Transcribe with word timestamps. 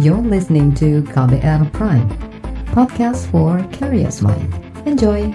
You're 0.00 0.24
listening 0.24 0.72
to 0.80 1.04
KBR 1.04 1.68
Prime, 1.76 2.08
podcast 2.72 3.28
for 3.28 3.60
curious 3.76 4.24
mind. 4.24 4.48
Enjoy! 4.88 5.28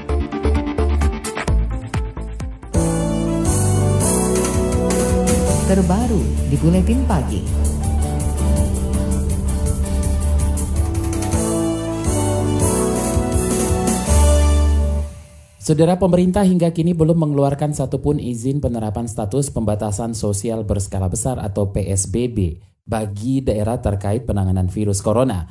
Terbaru 5.69 6.21
di 6.49 6.57
Buletin 6.57 7.05
Pagi. 7.05 7.45
Saudara 15.61 16.01
pemerintah 16.01 16.41
hingga 16.41 16.73
kini 16.73 16.97
belum 16.97 17.29
mengeluarkan 17.29 17.77
satupun 17.77 18.17
izin 18.17 18.57
penerapan 18.57 19.05
status 19.05 19.53
pembatasan 19.53 20.17
sosial 20.17 20.65
berskala 20.65 21.13
besar 21.13 21.37
atau 21.37 21.69
PSBB 21.69 22.65
bagi 22.87 23.43
daerah 23.43 23.77
terkait 23.83 24.23
penanganan 24.23 24.71
virus 24.71 25.03
corona. 25.03 25.45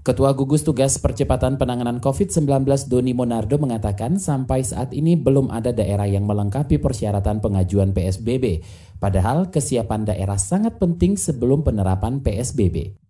Ketua 0.00 0.32
Gugus 0.34 0.64
Tugas 0.64 0.96
Percepatan 0.98 1.60
Penanganan 1.60 2.00
COVID-19 2.02 2.66
Doni 2.88 3.12
Monardo 3.12 3.60
mengatakan 3.60 4.18
sampai 4.18 4.64
saat 4.64 4.90
ini 4.96 5.14
belum 5.14 5.52
ada 5.52 5.70
daerah 5.70 6.08
yang 6.08 6.24
melengkapi 6.26 6.80
persyaratan 6.82 7.38
pengajuan 7.38 7.94
PSBB. 7.94 8.64
Padahal 8.98 9.52
kesiapan 9.52 10.08
daerah 10.08 10.40
sangat 10.40 10.80
penting 10.82 11.20
sebelum 11.20 11.62
penerapan 11.62 12.18
PSBB 12.24 13.00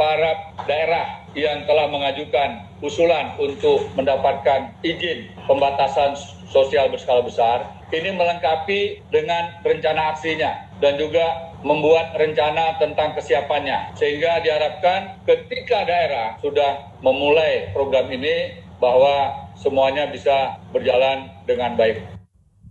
para 0.00 0.56
daerah 0.64 1.28
yang 1.36 1.68
telah 1.68 1.92
mengajukan 1.92 2.64
usulan 2.80 3.36
untuk 3.36 3.84
mendapatkan 4.00 4.72
izin 4.80 5.28
pembatasan 5.44 6.16
sosial 6.48 6.88
berskala 6.88 7.20
besar 7.20 7.68
ini 7.92 8.16
melengkapi 8.16 9.04
dengan 9.12 9.60
rencana 9.60 10.16
aksinya 10.16 10.69
dan 10.80 10.96
juga 10.96 11.54
membuat 11.60 12.16
rencana 12.16 12.80
tentang 12.80 13.12
kesiapannya 13.16 13.92
sehingga 13.96 14.40
diharapkan 14.40 15.20
ketika 15.28 15.84
daerah 15.84 16.40
sudah 16.40 16.96
memulai 17.04 17.68
program 17.76 18.08
ini 18.08 18.64
bahwa 18.80 19.48
semuanya 19.60 20.08
bisa 20.08 20.56
berjalan 20.72 21.28
dengan 21.44 21.76
baik. 21.76 22.19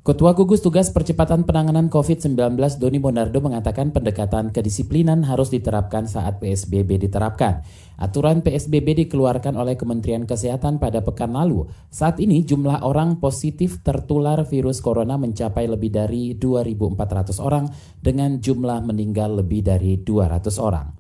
Ketua 0.10 0.34
Gugus 0.34 0.66
Tugas 0.66 0.90
Percepatan 0.90 1.46
Penanganan 1.46 1.86
COVID-19 1.86 2.34
Doni 2.82 2.98
Monardo 2.98 3.46
mengatakan 3.46 3.94
pendekatan 3.94 4.50
kedisiplinan 4.50 5.22
harus 5.22 5.54
diterapkan 5.54 6.10
saat 6.10 6.42
PSBB 6.42 6.98
diterapkan. 7.06 7.62
Aturan 7.94 8.42
PSBB 8.42 9.06
dikeluarkan 9.06 9.54
oleh 9.54 9.78
Kementerian 9.78 10.26
Kesehatan 10.26 10.82
pada 10.82 11.06
pekan 11.06 11.38
lalu. 11.38 11.70
Saat 11.94 12.18
ini 12.18 12.42
jumlah 12.42 12.82
orang 12.82 13.22
positif 13.22 13.86
tertular 13.86 14.42
virus 14.50 14.82
corona 14.82 15.14
mencapai 15.14 15.70
lebih 15.70 15.94
dari 15.94 16.34
2.400 16.34 17.38
orang 17.38 17.70
dengan 18.02 18.42
jumlah 18.42 18.82
meninggal 18.82 19.46
lebih 19.46 19.62
dari 19.62 20.02
200 20.02 20.58
orang. 20.58 20.99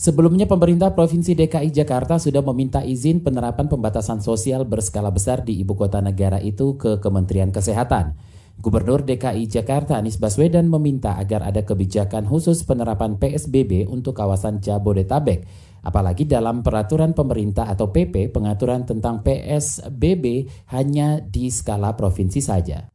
Sebelumnya 0.00 0.48
pemerintah 0.48 0.96
Provinsi 0.96 1.36
DKI 1.36 1.76
Jakarta 1.76 2.16
sudah 2.16 2.40
meminta 2.40 2.80
izin 2.80 3.20
penerapan 3.20 3.68
pembatasan 3.68 4.24
sosial 4.24 4.64
berskala 4.64 5.12
besar 5.12 5.44
di 5.44 5.60
ibu 5.60 5.76
kota 5.76 6.00
negara 6.00 6.40
itu 6.40 6.80
ke 6.80 7.04
Kementerian 7.04 7.52
Kesehatan. 7.52 8.16
Gubernur 8.64 9.04
DKI 9.04 9.44
Jakarta 9.44 10.00
Anies 10.00 10.16
Baswedan 10.16 10.72
meminta 10.72 11.20
agar 11.20 11.44
ada 11.44 11.68
kebijakan 11.68 12.24
khusus 12.24 12.64
penerapan 12.64 13.20
PSBB 13.20 13.92
untuk 13.92 14.16
kawasan 14.16 14.64
Jabodetabek. 14.64 15.44
Apalagi 15.84 16.24
dalam 16.24 16.64
peraturan 16.64 17.12
pemerintah 17.12 17.68
atau 17.68 17.92
PP 17.92 18.32
pengaturan 18.32 18.88
tentang 18.88 19.20
PSBB 19.20 20.48
hanya 20.72 21.20
di 21.20 21.52
skala 21.52 21.92
provinsi 21.92 22.40
saja. 22.40 22.88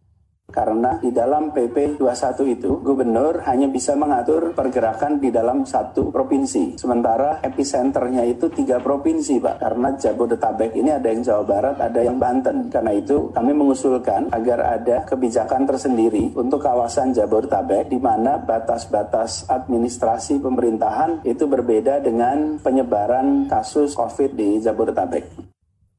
Karena 0.55 0.95
di 1.03 1.11
dalam 1.11 1.51
PP 1.51 1.99
21 1.99 2.47
itu, 2.47 2.79
gubernur 2.79 3.43
hanya 3.43 3.67
bisa 3.67 3.91
mengatur 3.91 4.55
pergerakan 4.55 5.19
di 5.19 5.27
dalam 5.27 5.67
satu 5.67 6.13
provinsi. 6.15 6.79
Sementara 6.79 7.43
epicenternya 7.43 8.23
itu 8.23 8.47
tiga 8.53 8.79
provinsi, 8.79 9.41
Pak. 9.43 9.59
Karena 9.59 9.91
Jabodetabek 9.99 10.71
ini 10.79 10.95
ada 10.95 11.11
yang 11.11 11.21
Jawa 11.25 11.43
Barat, 11.43 11.75
ada 11.83 11.99
yang 11.99 12.15
Banten. 12.15 12.71
Karena 12.71 12.95
itu 12.95 13.35
kami 13.35 13.51
mengusulkan 13.51 14.31
agar 14.31 14.79
ada 14.79 15.03
kebijakan 15.03 15.67
tersendiri 15.67 16.31
untuk 16.37 16.63
kawasan 16.63 17.11
Jabodetabek 17.11 17.91
di 17.91 17.99
mana 17.99 18.39
batas-batas 18.39 19.49
administrasi 19.51 20.39
pemerintahan 20.39 21.25
itu 21.27 21.49
berbeda 21.51 21.99
dengan 21.99 22.63
penyebaran 22.63 23.51
kasus 23.51 23.91
COVID 23.91 24.31
di 24.39 24.63
Jabodetabek. 24.63 25.44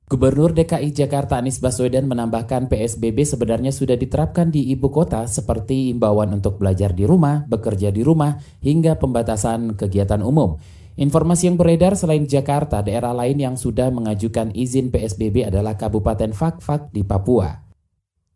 Gubernur 0.07 0.55
DKI 0.55 0.95
Jakarta 0.95 1.35
Anies 1.35 1.59
Baswedan 1.59 2.07
menambahkan 2.07 2.71
PSBB 2.71 3.27
sebenarnya 3.27 3.75
sudah 3.75 3.99
diterapkan 3.99 4.55
di 4.55 4.71
ibu 4.71 4.87
kota 4.87 5.27
seperti 5.27 5.91
imbauan 5.91 6.31
untuk 6.31 6.63
belajar 6.63 6.95
di 6.95 7.03
rumah, 7.03 7.43
bekerja 7.51 7.91
di 7.91 8.07
rumah, 8.07 8.39
hingga 8.63 9.03
pembatasan 9.03 9.75
kegiatan 9.75 10.23
umum. 10.23 10.63
Informasi 10.95 11.51
yang 11.51 11.59
beredar 11.59 11.99
selain 11.99 12.23
Jakarta, 12.23 12.87
daerah 12.87 13.11
lain 13.19 13.35
yang 13.35 13.59
sudah 13.59 13.91
mengajukan 13.91 14.55
izin 14.55 14.95
PSBB 14.95 15.51
adalah 15.51 15.75
Kabupaten 15.75 16.31
Fakfak 16.31 16.95
di 16.95 17.03
Papua. 17.03 17.67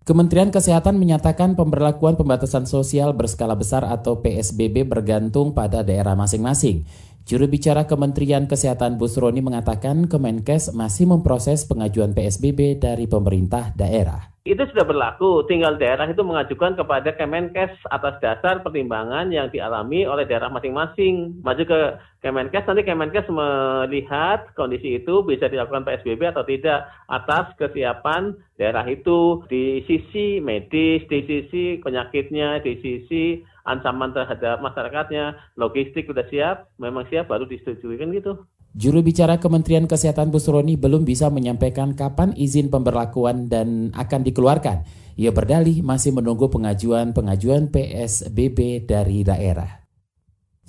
Kementerian 0.03 0.51
Kesehatan 0.51 0.99
menyatakan 0.99 1.55
pemberlakuan 1.55 2.19
pembatasan 2.19 2.67
sosial 2.67 3.15
berskala 3.15 3.55
besar 3.55 3.87
atau 3.87 4.19
PSBB 4.19 4.83
bergantung 4.83 5.55
pada 5.55 5.87
daerah 5.87 6.19
masing-masing. 6.19 6.83
Juru 7.29 7.53
bicara 7.53 7.85
Kementerian 7.85 8.49
Kesehatan 8.49 8.97
Busroni 8.97 9.45
mengatakan 9.45 10.09
Kemenkes 10.09 10.73
masih 10.73 11.05
memproses 11.05 11.69
pengajuan 11.69 12.17
PSBB 12.17 12.81
dari 12.81 13.05
pemerintah 13.05 13.77
daerah. 13.77 14.33
Itu 14.41 14.65
sudah 14.65 14.89
berlaku, 14.89 15.45
tinggal 15.45 15.77
daerah 15.77 16.09
itu 16.09 16.25
mengajukan 16.25 16.73
kepada 16.73 17.13
Kemenkes 17.13 17.77
atas 17.93 18.17
dasar 18.25 18.65
pertimbangan 18.65 19.29
yang 19.29 19.53
dialami 19.53 20.09
oleh 20.09 20.25
daerah 20.25 20.49
masing-masing. 20.49 21.45
Maju 21.45 21.61
ke 21.61 21.81
Kemenkes, 22.25 22.65
nanti 22.65 22.89
Kemenkes 22.89 23.29
melihat 23.29 24.49
kondisi 24.57 24.97
itu 24.97 25.21
bisa 25.29 25.45
dilakukan 25.45 25.85
PSBB 25.85 26.33
atau 26.33 26.41
tidak 26.49 26.89
atas 27.13 27.53
kesiapan 27.61 28.33
daerah 28.57 28.89
itu 28.89 29.45
di 29.53 29.85
sisi 29.85 30.41
medis, 30.41 31.05
di 31.05 31.21
sisi 31.29 31.77
penyakitnya, 31.85 32.65
di 32.65 32.81
sisi 32.81 33.45
ancaman 33.71 34.11
terhadap 34.11 34.59
masyarakatnya, 34.59 35.39
logistik 35.55 36.11
sudah 36.11 36.27
siap, 36.27 36.67
memang 36.83 37.07
siap 37.07 37.31
baru 37.31 37.47
disetujui 37.47 37.97
kan 37.97 38.11
gitu. 38.11 38.43
Juru 38.71 39.03
bicara 39.03 39.43
Kementerian 39.43 39.91
Kesehatan 39.91 40.31
Busroni 40.31 40.79
belum 40.79 41.03
bisa 41.03 41.27
menyampaikan 41.27 41.99
kapan 41.99 42.31
izin 42.39 42.71
pemberlakuan 42.71 43.51
dan 43.51 43.91
akan 43.99 44.23
dikeluarkan. 44.23 44.87
Ia 45.19 45.35
berdalih 45.35 45.83
masih 45.83 46.15
menunggu 46.15 46.47
pengajuan-pengajuan 46.55 47.75
PSBB 47.75 48.87
dari 48.87 49.27
daerah. 49.27 49.80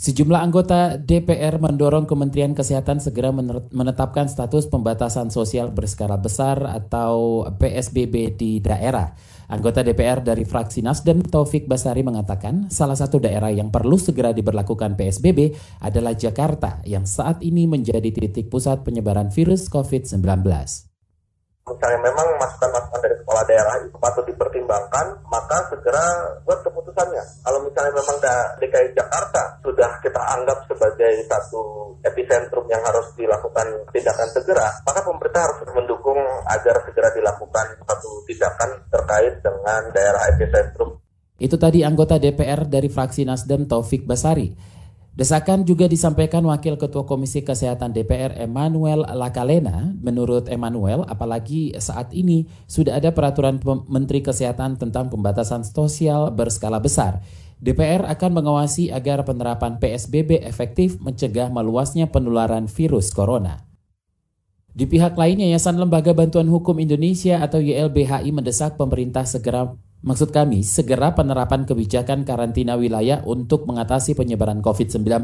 Sejumlah 0.02 0.42
anggota 0.42 0.98
DPR 0.98 1.62
mendorong 1.62 2.10
Kementerian 2.10 2.58
Kesehatan 2.58 2.98
segera 2.98 3.30
menetapkan 3.70 4.26
status 4.26 4.66
pembatasan 4.66 5.30
sosial 5.30 5.70
berskala 5.70 6.18
besar 6.18 6.58
atau 6.66 7.46
PSBB 7.62 8.34
di 8.34 8.58
daerah. 8.58 9.14
Anggota 9.46 9.86
DPR 9.86 10.26
dari 10.26 10.42
fraksi 10.42 10.82
Nasdem 10.82 11.22
Taufik 11.22 11.70
Basari 11.70 12.02
mengatakan 12.02 12.66
salah 12.74 12.98
satu 12.98 13.22
daerah 13.22 13.54
yang 13.54 13.70
perlu 13.70 14.00
segera 14.02 14.34
diberlakukan 14.34 14.98
PSBB 14.98 15.54
adalah 15.86 16.18
Jakarta 16.18 16.82
yang 16.82 17.06
saat 17.06 17.44
ini 17.46 17.70
menjadi 17.70 18.10
titik 18.10 18.50
pusat 18.50 18.82
penyebaran 18.82 19.30
virus 19.30 19.70
COVID-19 19.70 20.90
misalnya 21.62 22.00
memang 22.02 22.28
masukan-masukan 22.42 23.02
dari 23.06 23.16
kepala 23.22 23.42
daerah 23.46 23.76
itu 23.86 23.98
patut 24.02 24.26
dipertimbangkan, 24.26 25.06
maka 25.30 25.58
segera 25.70 26.06
buat 26.44 26.60
keputusannya. 26.66 27.24
Kalau 27.46 27.60
misalnya 27.64 27.94
memang 27.96 28.18
DKI 28.58 28.90
Jakarta 28.98 29.42
sudah 29.62 29.92
kita 30.02 30.22
anggap 30.22 30.66
sebagai 30.66 31.14
satu 31.30 31.62
epicentrum 32.02 32.66
yang 32.68 32.82
harus 32.82 33.14
dilakukan 33.14 33.68
tindakan 33.94 34.30
segera, 34.34 34.68
maka 34.84 35.06
pemerintah 35.06 35.42
harus 35.46 35.60
mendukung 35.72 36.20
agar 36.50 36.76
segera 36.86 37.10
dilakukan 37.14 37.66
satu 37.86 38.10
tindakan 38.26 38.70
terkait 38.90 39.34
dengan 39.46 39.82
daerah 39.94 40.24
epicentrum. 40.34 40.98
Itu 41.42 41.58
tadi 41.58 41.82
anggota 41.82 42.22
DPR 42.22 42.70
dari 42.70 42.86
fraksi 42.86 43.26
Nasdem 43.26 43.66
Taufik 43.66 44.06
Basari. 44.06 44.54
Desakan 45.12 45.68
juga 45.68 45.92
disampaikan 45.92 46.40
Wakil 46.48 46.80
Ketua 46.80 47.04
Komisi 47.04 47.44
Kesehatan 47.44 47.92
DPR 47.92 48.32
Emmanuel 48.40 49.04
Lakalena. 49.04 49.92
Menurut 50.00 50.48
Emmanuel, 50.48 51.04
apalagi 51.04 51.76
saat 51.84 52.16
ini 52.16 52.48
sudah 52.64 52.96
ada 52.96 53.12
peraturan 53.12 53.60
Menteri 53.92 54.24
Kesehatan 54.24 54.80
tentang 54.80 55.12
pembatasan 55.12 55.68
sosial 55.68 56.32
berskala 56.32 56.80
besar. 56.80 57.20
DPR 57.60 58.08
akan 58.08 58.40
mengawasi 58.40 58.88
agar 58.90 59.28
penerapan 59.28 59.84
PSBB 59.84 60.48
efektif 60.48 60.96
mencegah 61.04 61.52
meluasnya 61.52 62.08
penularan 62.08 62.72
virus 62.72 63.12
corona. 63.12 63.68
Di 64.72 64.88
pihak 64.88 65.20
lain, 65.20 65.44
Yayasan 65.44 65.76
Lembaga 65.76 66.16
Bantuan 66.16 66.48
Hukum 66.48 66.80
Indonesia 66.80 67.44
atau 67.44 67.60
YLBHI 67.60 68.32
mendesak 68.32 68.80
pemerintah 68.80 69.28
segera 69.28 69.76
Maksud 70.02 70.34
kami, 70.34 70.66
segera 70.66 71.14
penerapan 71.14 71.62
kebijakan 71.62 72.26
karantina 72.26 72.74
wilayah 72.74 73.22
untuk 73.22 73.70
mengatasi 73.70 74.18
penyebaran 74.18 74.66
COVID-19. 74.66 75.22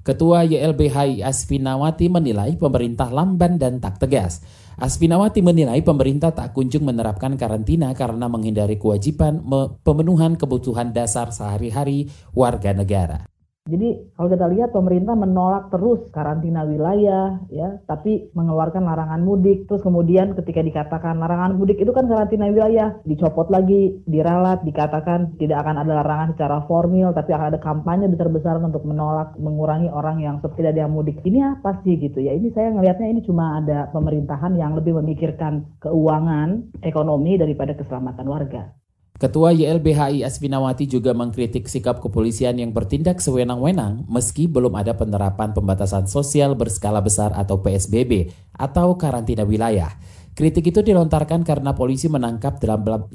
Ketua 0.00 0.48
YLBHI 0.48 1.20
Asfinawati 1.20 2.08
menilai 2.08 2.56
pemerintah 2.56 3.12
lamban 3.12 3.60
dan 3.60 3.84
tak 3.84 4.00
tegas. 4.00 4.40
Asfinawati 4.80 5.44
menilai 5.44 5.84
pemerintah 5.84 6.32
tak 6.32 6.56
kunjung 6.56 6.88
menerapkan 6.88 7.36
karantina 7.36 7.92
karena 7.92 8.32
menghindari 8.32 8.80
kewajiban 8.80 9.44
pemenuhan 9.84 10.40
kebutuhan 10.40 10.96
dasar 10.96 11.28
sehari-hari 11.28 12.08
warga 12.32 12.72
negara. 12.72 13.28
Jadi 13.68 14.16
kalau 14.16 14.28
kita 14.32 14.46
lihat 14.48 14.72
pemerintah 14.72 15.12
menolak 15.12 15.68
terus 15.68 16.08
karantina 16.08 16.64
wilayah 16.64 17.36
ya, 17.52 17.76
tapi 17.84 18.32
mengeluarkan 18.32 18.88
larangan 18.88 19.20
mudik. 19.20 19.68
Terus 19.68 19.84
kemudian 19.84 20.32
ketika 20.32 20.64
dikatakan 20.64 21.20
larangan 21.20 21.60
mudik 21.60 21.76
itu 21.76 21.92
kan 21.92 22.08
karantina 22.08 22.48
wilayah, 22.48 22.96
dicopot 23.04 23.52
lagi, 23.52 24.00
diralat, 24.08 24.64
dikatakan 24.64 25.36
tidak 25.36 25.60
akan 25.68 25.84
ada 25.84 26.00
larangan 26.00 26.32
secara 26.32 26.64
formil, 26.64 27.12
tapi 27.12 27.36
akan 27.36 27.52
ada 27.52 27.60
kampanye 27.60 28.08
besar-besaran 28.08 28.64
untuk 28.64 28.88
menolak 28.88 29.36
mengurangi 29.36 29.92
orang 29.92 30.24
yang 30.24 30.40
tidak 30.40 30.72
ada 30.72 30.88
mudik. 30.88 31.20
Ini 31.20 31.60
apa 31.60 31.84
sih 31.84 32.00
gitu 32.00 32.24
ya? 32.24 32.32
Ini 32.32 32.48
saya 32.56 32.72
ngelihatnya 32.72 33.12
ini 33.12 33.20
cuma 33.20 33.60
ada 33.60 33.92
pemerintahan 33.92 34.56
yang 34.56 34.72
lebih 34.72 34.96
memikirkan 34.96 35.76
keuangan, 35.84 36.72
ekonomi 36.80 37.36
daripada 37.36 37.76
keselamatan 37.76 38.24
warga. 38.24 38.72
Ketua 39.18 39.50
YLBHI 39.50 40.22
Asfinawati 40.22 40.86
juga 40.86 41.10
mengkritik 41.10 41.66
sikap 41.66 41.98
kepolisian 41.98 42.54
yang 42.54 42.70
bertindak 42.70 43.18
sewenang-wenang 43.18 44.06
meski 44.06 44.46
belum 44.46 44.78
ada 44.78 44.94
penerapan 44.94 45.50
pembatasan 45.50 46.06
sosial 46.06 46.54
berskala 46.54 47.02
besar 47.02 47.34
atau 47.34 47.58
PSBB 47.58 48.30
atau 48.54 48.94
karantina 48.94 49.42
wilayah. 49.42 49.90
Kritik 50.38 50.70
itu 50.70 50.86
dilontarkan 50.86 51.42
karena 51.42 51.74
polisi 51.74 52.06
menangkap 52.06 52.62
18 52.62 53.10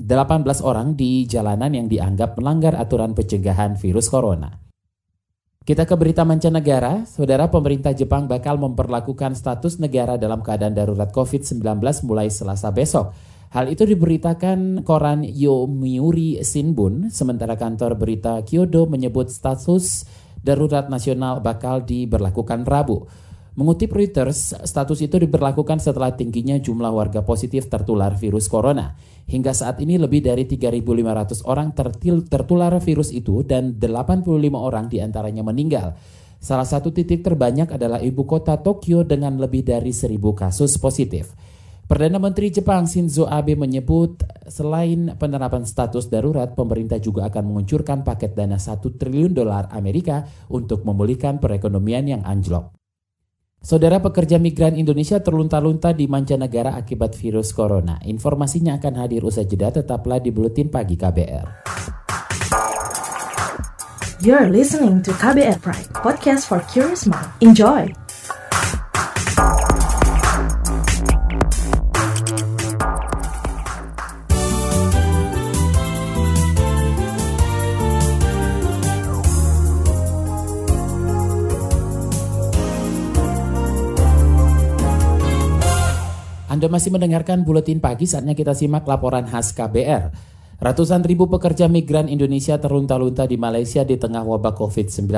orang 0.68 1.00
di 1.00 1.24
jalanan 1.24 1.72
yang 1.72 1.88
dianggap 1.88 2.36
melanggar 2.36 2.76
aturan 2.76 3.16
pencegahan 3.16 3.80
virus 3.80 4.12
corona. 4.12 4.60
Kita 5.64 5.88
ke 5.88 5.96
berita 5.96 6.28
mancanegara, 6.28 7.08
saudara 7.08 7.48
pemerintah 7.48 7.96
Jepang 7.96 8.28
bakal 8.28 8.60
memperlakukan 8.60 9.40
status 9.40 9.80
negara 9.80 10.20
dalam 10.20 10.44
keadaan 10.44 10.76
darurat 10.76 11.08
COVID-19 11.16 11.64
mulai 12.04 12.28
selasa 12.28 12.76
besok. 12.76 13.16
Hal 13.54 13.70
itu 13.70 13.86
diberitakan 13.86 14.82
koran 14.82 15.22
Yomiuri 15.22 16.42
Shinbun, 16.42 17.14
sementara 17.14 17.54
kantor 17.54 17.94
berita 17.94 18.42
Kyodo 18.42 18.90
menyebut 18.90 19.30
status 19.30 20.10
darurat 20.42 20.90
nasional 20.90 21.38
bakal 21.38 21.86
diberlakukan 21.86 22.66
Rabu. 22.66 23.06
Mengutip 23.54 23.94
Reuters, 23.94 24.58
status 24.66 25.06
itu 25.06 25.22
diberlakukan 25.22 25.78
setelah 25.78 26.18
tingginya 26.18 26.58
jumlah 26.58 26.90
warga 26.90 27.22
positif 27.22 27.70
tertular 27.70 28.18
virus 28.18 28.50
corona. 28.50 28.98
Hingga 29.30 29.54
saat 29.54 29.78
ini 29.86 30.02
lebih 30.02 30.26
dari 30.26 30.50
3.500 30.50 31.46
orang 31.46 31.78
tertular 32.26 32.74
virus 32.82 33.14
itu 33.14 33.46
dan 33.46 33.78
85 33.78 34.34
orang 34.58 34.90
di 34.90 34.98
antaranya 34.98 35.46
meninggal. 35.46 35.94
Salah 36.42 36.66
satu 36.66 36.90
titik 36.90 37.22
terbanyak 37.22 37.70
adalah 37.70 38.02
ibu 38.02 38.26
kota 38.26 38.58
Tokyo 38.58 39.06
dengan 39.06 39.38
lebih 39.38 39.62
dari 39.62 39.94
1.000 39.94 40.18
kasus 40.34 40.82
positif. 40.82 41.53
Perdana 41.84 42.16
Menteri 42.16 42.48
Jepang 42.48 42.88
Shinzo 42.88 43.28
Abe 43.28 43.60
menyebut 43.60 44.24
selain 44.48 45.20
penerapan 45.20 45.68
status 45.68 46.08
darurat, 46.08 46.56
pemerintah 46.56 46.96
juga 46.96 47.28
akan 47.28 47.44
menguncurkan 47.52 48.08
paket 48.08 48.32
dana 48.32 48.56
1 48.56 48.80
triliun 48.80 49.36
dolar 49.36 49.68
Amerika 49.68 50.24
untuk 50.48 50.88
memulihkan 50.88 51.44
perekonomian 51.44 52.08
yang 52.08 52.24
anjlok. 52.24 52.72
Saudara 53.64 54.00
pekerja 54.04 54.40
migran 54.40 54.76
Indonesia 54.76 55.24
terlunta-lunta 55.24 55.96
di 55.96 56.08
mancanegara 56.08 56.76
akibat 56.76 57.16
virus 57.16 57.56
corona. 57.56 57.96
Informasinya 58.04 58.76
akan 58.76 58.94
hadir 59.04 59.24
usai 59.24 59.48
jeda, 59.48 59.72
tetaplah 59.72 60.20
di 60.20 60.36
Buletin 60.36 60.68
Pagi 60.68 61.00
KBR. 61.00 61.48
You're 64.24 64.52
listening 64.52 65.04
to 65.04 65.12
KBR 65.16 65.60
Pride, 65.60 65.92
podcast 65.96 66.48
for 66.48 66.64
curious 66.72 67.08
mind. 67.08 67.28
Enjoy! 67.44 68.03
Anda 86.64 86.80
masih 86.80 86.96
mendengarkan 86.96 87.44
buletin 87.44 87.84
pagi 87.84 88.08
saatnya 88.08 88.40
kita 88.40 88.56
simak 88.56 88.88
laporan 88.88 89.28
khas 89.28 89.52
KBR. 89.52 90.16
Ratusan 90.64 91.04
ribu 91.04 91.28
pekerja 91.28 91.68
migran 91.68 92.08
Indonesia 92.08 92.56
terlunta-lunta 92.56 93.28
di 93.28 93.36
Malaysia 93.36 93.84
di 93.84 94.00
tengah 94.00 94.24
wabah 94.24 94.56
COVID-19. 94.56 95.12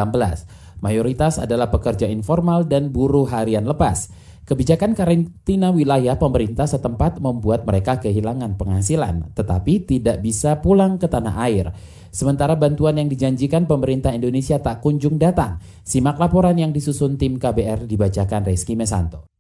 Mayoritas 0.82 1.38
adalah 1.38 1.70
pekerja 1.70 2.10
informal 2.10 2.66
dan 2.66 2.90
buruh 2.90 3.30
harian 3.30 3.62
lepas. 3.62 4.10
Kebijakan 4.50 4.98
karantina 4.98 5.70
wilayah 5.70 6.18
pemerintah 6.18 6.66
setempat 6.66 7.22
membuat 7.22 7.62
mereka 7.70 8.02
kehilangan 8.02 8.58
penghasilan, 8.58 9.38
tetapi 9.38 9.86
tidak 9.86 10.26
bisa 10.26 10.66
pulang 10.66 10.98
ke 10.98 11.06
tanah 11.06 11.46
air. 11.46 11.78
Sementara 12.10 12.58
bantuan 12.58 12.98
yang 12.98 13.06
dijanjikan 13.06 13.70
pemerintah 13.70 14.18
Indonesia 14.18 14.58
tak 14.58 14.82
kunjung 14.82 15.22
datang. 15.22 15.62
Simak 15.86 16.18
laporan 16.18 16.58
yang 16.58 16.74
disusun 16.74 17.22
tim 17.22 17.38
KBR 17.38 17.86
dibacakan 17.86 18.50
Reski 18.50 18.74
Mesanto 18.74 19.35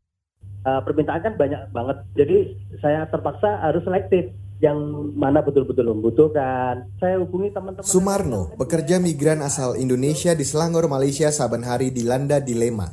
uh, 0.66 0.82
permintaan 0.82 1.22
kan 1.22 1.34
banyak 1.38 1.62
banget. 1.70 1.98
Jadi 2.18 2.38
saya 2.82 3.06
terpaksa 3.08 3.62
harus 3.62 3.86
selektif 3.86 4.34
yang 4.60 4.78
mana 5.14 5.46
betul-betul 5.46 5.94
membutuhkan. 5.94 6.90
Saya 6.98 7.22
hubungi 7.22 7.54
teman-teman. 7.54 7.86
Sumarno, 7.86 8.52
pekerja 8.58 8.98
migran 8.98 9.46
asal 9.46 9.78
Indonesia 9.78 10.34
di 10.34 10.44
Selangor, 10.48 10.90
Malaysia 10.90 11.30
saban 11.30 11.64
hari 11.64 11.94
dilanda 11.94 12.42
dilema. 12.42 12.90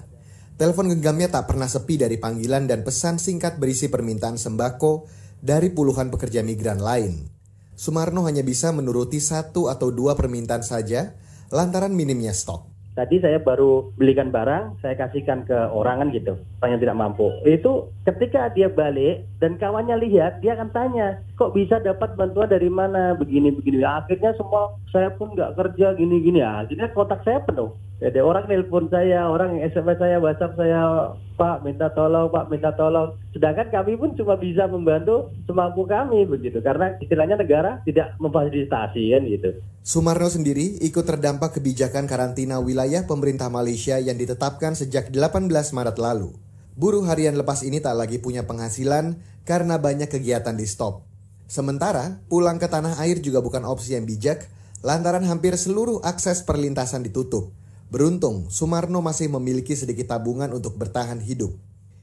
Telepon 0.60 0.92
genggamnya 0.92 1.32
tak 1.32 1.50
pernah 1.50 1.66
sepi 1.66 1.98
dari 1.98 2.20
panggilan 2.20 2.68
dan 2.68 2.84
pesan 2.86 3.18
singkat 3.18 3.56
berisi 3.58 3.88
permintaan 3.88 4.36
sembako 4.38 5.08
dari 5.42 5.72
puluhan 5.72 6.12
pekerja 6.12 6.44
migran 6.44 6.78
lain. 6.78 7.26
Sumarno 7.72 8.28
hanya 8.28 8.44
bisa 8.46 8.70
menuruti 8.70 9.18
satu 9.18 9.66
atau 9.66 9.90
dua 9.90 10.14
permintaan 10.14 10.62
saja 10.62 11.18
lantaran 11.50 11.90
minimnya 11.90 12.30
stok. 12.30 12.71
Tadi 12.92 13.24
saya 13.24 13.40
baru 13.40 13.88
belikan 13.96 14.28
barang, 14.28 14.84
saya 14.84 14.92
kasihkan 15.00 15.48
ke 15.48 15.56
orang 15.72 16.04
kan 16.04 16.08
gitu, 16.12 16.36
orang 16.60 16.76
yang 16.76 16.82
tidak 16.84 17.00
mampu. 17.00 17.26
Itu 17.48 17.88
ketika 18.04 18.52
dia 18.52 18.68
balik 18.68 19.24
dan 19.40 19.56
kawannya 19.56 19.96
lihat, 19.96 20.44
dia 20.44 20.52
akan 20.52 20.68
tanya, 20.76 21.16
kok 21.40 21.56
bisa 21.56 21.80
dapat 21.80 22.12
bantuan 22.20 22.52
dari 22.52 22.68
mana, 22.68 23.16
begini 23.16 23.48
begini. 23.48 23.80
Akhirnya 23.80 24.36
semua 24.36 24.76
saya 24.92 25.08
pun 25.16 25.32
nggak 25.32 25.56
kerja 25.56 25.96
gini 25.96 26.20
gini. 26.20 26.44
Akhirnya 26.44 26.92
kotak 26.92 27.24
saya 27.24 27.40
penuh. 27.40 27.72
Jadi 28.02 28.18
orang 28.18 28.50
nelpon 28.50 28.90
saya, 28.90 29.30
orang 29.30 29.62
SMS 29.62 30.02
saya, 30.02 30.18
WhatsApp 30.18 30.58
saya, 30.58 31.14
Pak 31.38 31.62
minta 31.62 31.86
tolong, 31.94 32.34
Pak 32.34 32.50
minta 32.50 32.74
tolong. 32.74 33.14
Sedangkan 33.30 33.70
kami 33.70 33.94
pun 33.94 34.18
cuma 34.18 34.34
bisa 34.34 34.66
membantu 34.66 35.30
semampu 35.46 35.86
kami 35.86 36.26
begitu, 36.26 36.58
karena 36.58 36.98
istilahnya 36.98 37.38
negara 37.38 37.78
tidak 37.86 38.18
memfasilitasi 38.18 39.14
kan 39.14 39.22
gitu. 39.22 39.50
Sumarno 39.86 40.26
sendiri 40.26 40.82
ikut 40.82 41.06
terdampak 41.06 41.62
kebijakan 41.62 42.10
karantina 42.10 42.58
wilayah 42.58 43.06
pemerintah 43.06 43.46
Malaysia 43.46 44.02
yang 44.02 44.18
ditetapkan 44.18 44.74
sejak 44.74 45.14
18 45.14 45.46
Maret 45.70 45.94
lalu. 46.02 46.34
Buruh 46.74 47.06
harian 47.06 47.38
lepas 47.38 47.62
ini 47.62 47.78
tak 47.78 47.94
lagi 47.94 48.18
punya 48.18 48.42
penghasilan 48.50 49.14
karena 49.46 49.78
banyak 49.78 50.10
kegiatan 50.10 50.58
di 50.58 50.66
stop. 50.66 51.06
Sementara, 51.46 52.18
pulang 52.26 52.58
ke 52.58 52.66
tanah 52.66 52.98
air 52.98 53.22
juga 53.22 53.38
bukan 53.38 53.62
opsi 53.62 53.94
yang 53.94 54.10
bijak 54.10 54.50
lantaran 54.82 55.22
hampir 55.22 55.54
seluruh 55.54 56.02
akses 56.02 56.42
perlintasan 56.42 57.06
ditutup. 57.06 57.61
Beruntung, 57.92 58.48
Sumarno 58.48 59.04
masih 59.04 59.28
memiliki 59.28 59.76
sedikit 59.76 60.16
tabungan 60.16 60.48
untuk 60.56 60.80
bertahan 60.80 61.20
hidup. 61.20 61.52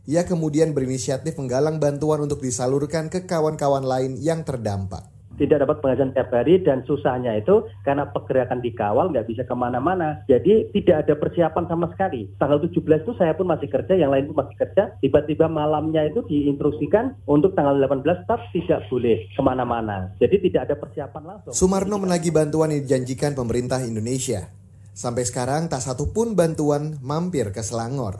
Ia 0.05 0.21
kemudian 0.21 0.69
berinisiatif 0.69 1.33
menggalang 1.33 1.81
bantuan 1.81 2.21
untuk 2.21 2.45
disalurkan 2.45 3.09
ke 3.09 3.25
kawan-kawan 3.25 3.81
lain 3.81 4.13
yang 4.21 4.45
terdampak 4.45 5.09
tidak 5.39 5.63
dapat 5.63 5.79
penghasilan 5.79 6.11
tiap 6.11 6.29
hari 6.35 6.59
dan 6.59 6.83
susahnya 6.83 7.39
itu 7.39 7.63
karena 7.87 8.11
pergerakan 8.11 8.59
dikawal 8.59 9.07
nggak 9.07 9.23
bisa 9.23 9.47
ke 9.47 9.55
mana-mana. 9.55 10.19
Jadi 10.27 10.67
tidak 10.75 11.07
ada 11.07 11.15
persiapan 11.15 11.63
sama 11.71 11.87
sekali. 11.95 12.27
Tanggal 12.35 12.59
17 12.59 12.75
itu 12.75 13.15
saya 13.15 13.31
pun 13.39 13.47
masih 13.47 13.71
kerja, 13.71 13.95
yang 13.95 14.11
lain 14.11 14.27
pun 14.27 14.43
masih 14.43 14.59
kerja. 14.59 14.99
Tiba-tiba 14.99 15.47
malamnya 15.47 16.03
itu 16.11 16.27
diinstruksikan 16.27 17.23
untuk 17.23 17.55
tanggal 17.55 17.79
18 17.79 18.03
tetap 18.03 18.43
tidak 18.51 18.83
boleh 18.91 19.31
ke 19.31 19.39
mana-mana. 19.39 20.11
Jadi 20.19 20.43
tidak 20.51 20.67
ada 20.67 20.75
persiapan 20.75 21.23
langsung. 21.23 21.55
Sumarno 21.55 21.95
menagih 21.95 22.35
bantuan 22.35 22.75
yang 22.75 22.83
dijanjikan 22.83 23.31
pemerintah 23.31 23.79
Indonesia. 23.79 24.58
Sampai 24.99 25.23
sekarang 25.23 25.71
tak 25.71 25.79
satu 25.79 26.11
pun 26.11 26.35
bantuan 26.35 26.99
mampir 26.99 27.55
ke 27.55 27.63
Selangor. 27.63 28.19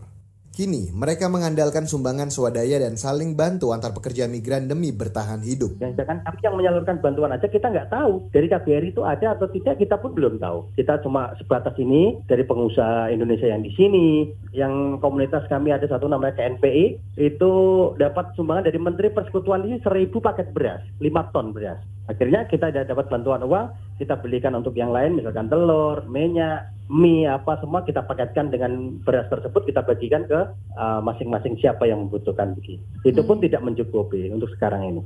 Kini, 0.55 0.95
mereka 0.95 1.27
mengandalkan 1.27 1.83
sumbangan 1.83 2.31
swadaya 2.31 2.79
dan 2.79 2.95
saling 2.95 3.35
bantu 3.35 3.75
antar 3.75 3.91
pekerja 3.91 4.31
migran 4.31 4.71
demi 4.71 4.95
bertahan 4.95 5.43
hidup. 5.43 5.75
Yang 5.83 6.07
kan 6.07 6.23
kami 6.23 6.39
yang 6.39 6.55
menyalurkan 6.55 7.03
bantuan 7.03 7.35
aja 7.35 7.51
kita 7.51 7.67
nggak 7.67 7.91
tahu. 7.91 8.31
Dari 8.31 8.47
KBRI 8.47 8.95
itu 8.95 9.03
ada 9.03 9.35
atau 9.35 9.51
tidak, 9.51 9.75
kita 9.75 9.99
pun 9.99 10.15
belum 10.15 10.39
tahu. 10.39 10.71
Kita 10.79 11.03
cuma 11.03 11.35
sebatas 11.35 11.75
ini 11.75 12.15
dari 12.31 12.47
pengusaha 12.47 13.11
Indonesia 13.11 13.51
yang 13.51 13.59
di 13.59 13.75
sini, 13.75 14.31
yang 14.55 15.03
komunitas 15.03 15.51
kami 15.51 15.75
ada 15.75 15.83
satu 15.83 16.07
namanya 16.07 16.39
KNPI, 16.39 17.19
itu 17.19 17.51
dapat 17.99 18.31
sumbangan 18.39 18.71
dari 18.71 18.79
Menteri 18.79 19.11
Persekutuan 19.11 19.67
ini 19.67 19.83
seribu 19.83 20.23
paket 20.23 20.55
beras, 20.55 20.79
lima 21.03 21.27
ton 21.35 21.51
beras. 21.51 21.98
Akhirnya 22.09 22.49
kita 22.49 22.73
dapat 22.73 23.05
bantuan 23.05 23.45
uang, 23.45 23.69
kita 24.01 24.17
belikan 24.17 24.57
untuk 24.57 24.73
yang 24.73 24.89
lain, 24.89 25.13
misalkan 25.13 25.45
telur, 25.45 26.01
minyak, 26.09 26.73
mie, 26.89 27.29
apa 27.29 27.61
semua 27.61 27.85
kita 27.85 28.01
paketkan 28.01 28.49
dengan 28.49 28.97
beras 29.05 29.29
tersebut 29.29 29.69
kita 29.69 29.85
bagikan 29.85 30.25
ke 30.25 30.41
uh, 30.73 30.99
masing-masing 31.05 31.53
uh, 31.53 31.59
siapa 31.61 31.85
yang 31.85 32.09
membutuhkan 32.09 32.57
begitu. 32.57 32.81
Itu 33.05 33.21
pun 33.21 33.37
hmm. 33.37 33.45
tidak 33.45 33.61
mencukupi 33.61 34.25
untuk 34.33 34.49
sekarang 34.57 34.89
ini. 34.89 35.01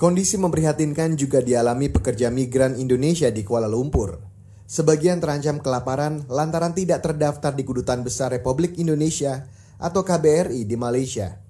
Kondisi 0.00 0.40
memprihatinkan 0.40 1.20
juga 1.20 1.44
dialami 1.44 1.92
pekerja 1.92 2.32
migran 2.32 2.80
Indonesia 2.80 3.28
di 3.28 3.44
Kuala 3.44 3.68
Lumpur. 3.68 4.16
Sebagian 4.64 5.20
terancam 5.20 5.60
kelaparan 5.60 6.24
lantaran 6.32 6.72
tidak 6.72 7.04
terdaftar 7.04 7.52
di 7.52 7.64
Kedutaan 7.66 8.00
Besar 8.00 8.32
Republik 8.32 8.80
Indonesia 8.80 9.44
atau 9.76 10.00
KBRI 10.00 10.64
di 10.64 10.76
Malaysia. 10.80 11.40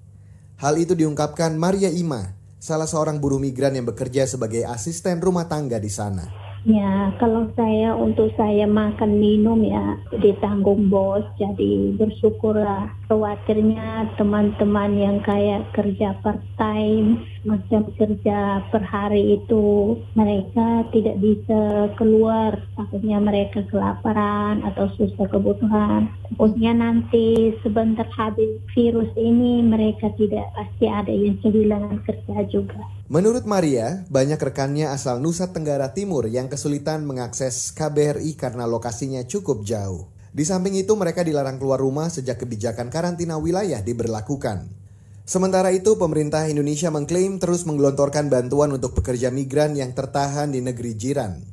Hal 0.59 0.75
itu 0.75 0.91
diungkapkan 0.91 1.55
Maria 1.55 1.87
Ima, 1.87 2.38
salah 2.59 2.85
seorang 2.85 3.23
buruh 3.23 3.39
migran 3.39 3.73
yang 3.73 3.87
bekerja 3.87 4.27
sebagai 4.27 4.67
asisten 4.67 5.23
rumah 5.23 5.47
tangga 5.47 5.79
di 5.79 5.87
sana. 5.87 6.27
Ya, 6.67 7.15
kalau 7.23 7.47
saya 7.55 7.95
untuk 7.95 8.35
saya 8.35 8.67
makan 8.67 9.15
minum 9.15 9.63
ya 9.63 9.95
ditanggung 10.19 10.91
bos, 10.91 11.23
jadi 11.39 11.95
bersyukurlah. 11.95 12.98
Khawatirnya 13.09 14.13
teman-teman 14.21 14.93
yang 14.93 15.17
kayak 15.25 15.73
kerja 15.73 16.13
part 16.21 16.45
time, 16.61 17.25
macam 17.41 17.89
kerja 17.97 18.61
per 18.69 18.85
hari 18.85 19.41
itu, 19.41 19.97
mereka 20.13 20.85
tidak 20.93 21.17
bisa 21.17 21.89
keluar, 21.97 22.61
takutnya 22.77 23.17
mereka 23.17 23.65
kelaparan 23.73 24.61
atau 24.61 24.93
susah 24.93 25.25
kebutuhan. 25.25 26.05
Takutnya 26.29 26.77
nanti 26.77 27.57
sebentar 27.65 28.05
habis 28.13 28.61
virus 28.77 29.09
ini 29.17 29.65
mereka 29.65 30.13
tidak 30.13 30.45
pasti 30.53 30.85
ada 30.85 31.09
yang 31.09 31.41
kehilangan 31.41 32.05
kerja 32.05 32.45
juga. 32.45 32.77
Menurut 33.09 33.49
Maria, 33.49 34.05
banyak 34.13 34.37
rekannya 34.37 34.85
asal 34.85 35.17
Nusa 35.17 35.49
Tenggara 35.49 35.97
Timur 35.97 36.29
yang 36.29 36.45
kesulitan 36.45 37.09
mengakses 37.09 37.73
KBRI 37.73 38.37
karena 38.37 38.69
lokasinya 38.69 39.25
cukup 39.25 39.65
jauh. 39.65 40.18
Di 40.39 40.47
samping 40.47 40.71
itu 40.79 40.95
mereka 40.95 41.19
dilarang 41.19 41.59
keluar 41.59 41.83
rumah 41.83 42.07
sejak 42.07 42.39
kebijakan 42.39 42.87
karantina 42.87 43.35
wilayah 43.35 43.83
diberlakukan. 43.83 44.71
Sementara 45.27 45.75
itu, 45.75 45.99
pemerintah 45.99 46.47
Indonesia 46.47 46.87
mengklaim 46.87 47.43
terus 47.43 47.67
menggelontorkan 47.67 48.31
bantuan 48.31 48.71
untuk 48.71 48.95
pekerja 48.95 49.35
migran 49.35 49.75
yang 49.75 49.91
tertahan 49.91 50.55
di 50.55 50.63
negeri 50.63 50.95
jiran. 50.95 51.43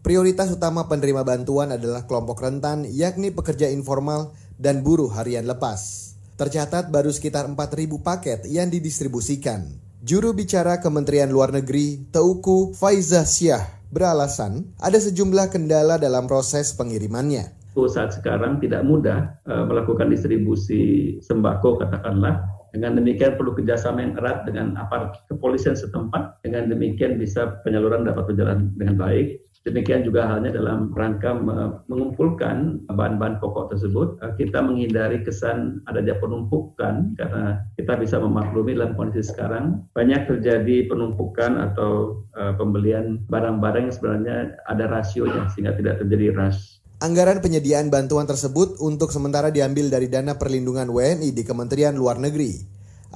Prioritas 0.00 0.48
utama 0.56 0.88
penerima 0.88 1.20
bantuan 1.20 1.76
adalah 1.76 2.08
kelompok 2.08 2.40
rentan, 2.40 2.88
yakni 2.88 3.28
pekerja 3.28 3.68
informal 3.68 4.32
dan 4.56 4.80
buruh 4.80 5.12
harian 5.12 5.44
lepas. 5.44 6.16
Tercatat 6.40 6.88
baru 6.88 7.12
sekitar 7.12 7.44
4.000 7.44 8.00
paket 8.00 8.48
yang 8.48 8.72
didistribusikan. 8.72 9.68
Juru 10.00 10.32
bicara 10.32 10.80
Kementerian 10.80 11.28
Luar 11.28 11.52
Negeri 11.52 12.08
Teuku 12.08 12.72
Faiza 12.72 13.28
Syah 13.28 13.68
beralasan 13.92 14.72
ada 14.80 14.96
sejumlah 14.96 15.52
kendala 15.52 16.00
dalam 16.00 16.24
proses 16.24 16.72
pengirimannya. 16.72 17.59
Saat 17.74 18.18
sekarang 18.18 18.60
tidak 18.60 18.82
mudah 18.84 19.34
uh, 19.48 19.64
melakukan 19.64 20.10
distribusi 20.12 21.16
sembako 21.22 21.80
katakanlah. 21.80 22.44
Dengan 22.70 22.94
demikian 22.94 23.34
perlu 23.34 23.50
kerjasama 23.58 23.98
yang 23.98 24.14
erat 24.14 24.46
dengan 24.46 24.78
aparat 24.78 25.18
kepolisian 25.26 25.74
setempat. 25.74 26.38
Dengan 26.46 26.70
demikian 26.70 27.18
bisa 27.18 27.58
penyaluran 27.66 28.06
dapat 28.06 28.30
berjalan 28.30 28.70
dengan 28.78 28.94
baik. 28.94 29.42
Demikian 29.60 30.00
juga 30.00 30.24
halnya 30.24 30.56
dalam 30.56 30.88
rangka 30.96 31.36
mengumpulkan 31.84 32.80
bahan-bahan 32.88 33.44
pokok 33.44 33.76
tersebut, 33.76 34.16
eh, 34.24 34.32
kita 34.40 34.64
menghindari 34.64 35.20
kesan 35.20 35.84
adanya 35.84 36.16
penumpukan 36.16 37.12
karena 37.20 37.60
kita 37.76 38.00
bisa 38.00 38.16
memaklumi 38.16 38.72
dalam 38.72 38.96
kondisi 38.96 39.28
sekarang 39.28 39.84
banyak 39.92 40.24
terjadi 40.24 40.88
penumpukan 40.88 41.60
atau 41.60 42.24
eh, 42.40 42.56
pembelian 42.56 43.20
barang-barang 43.28 43.92
yang 43.92 43.94
sebenarnya 43.94 44.36
ada 44.64 44.88
rasionya 44.88 45.52
sehingga 45.52 45.76
tidak 45.76 46.00
terjadi 46.00 46.32
rush. 46.32 46.79
Anggaran 47.00 47.40
penyediaan 47.40 47.88
bantuan 47.88 48.28
tersebut 48.28 48.76
untuk 48.76 49.08
sementara 49.08 49.48
diambil 49.48 49.88
dari 49.88 50.12
dana 50.12 50.36
perlindungan 50.36 50.84
WNI 50.92 51.32
di 51.32 51.48
Kementerian 51.48 51.96
Luar 51.96 52.20
Negeri. 52.20 52.60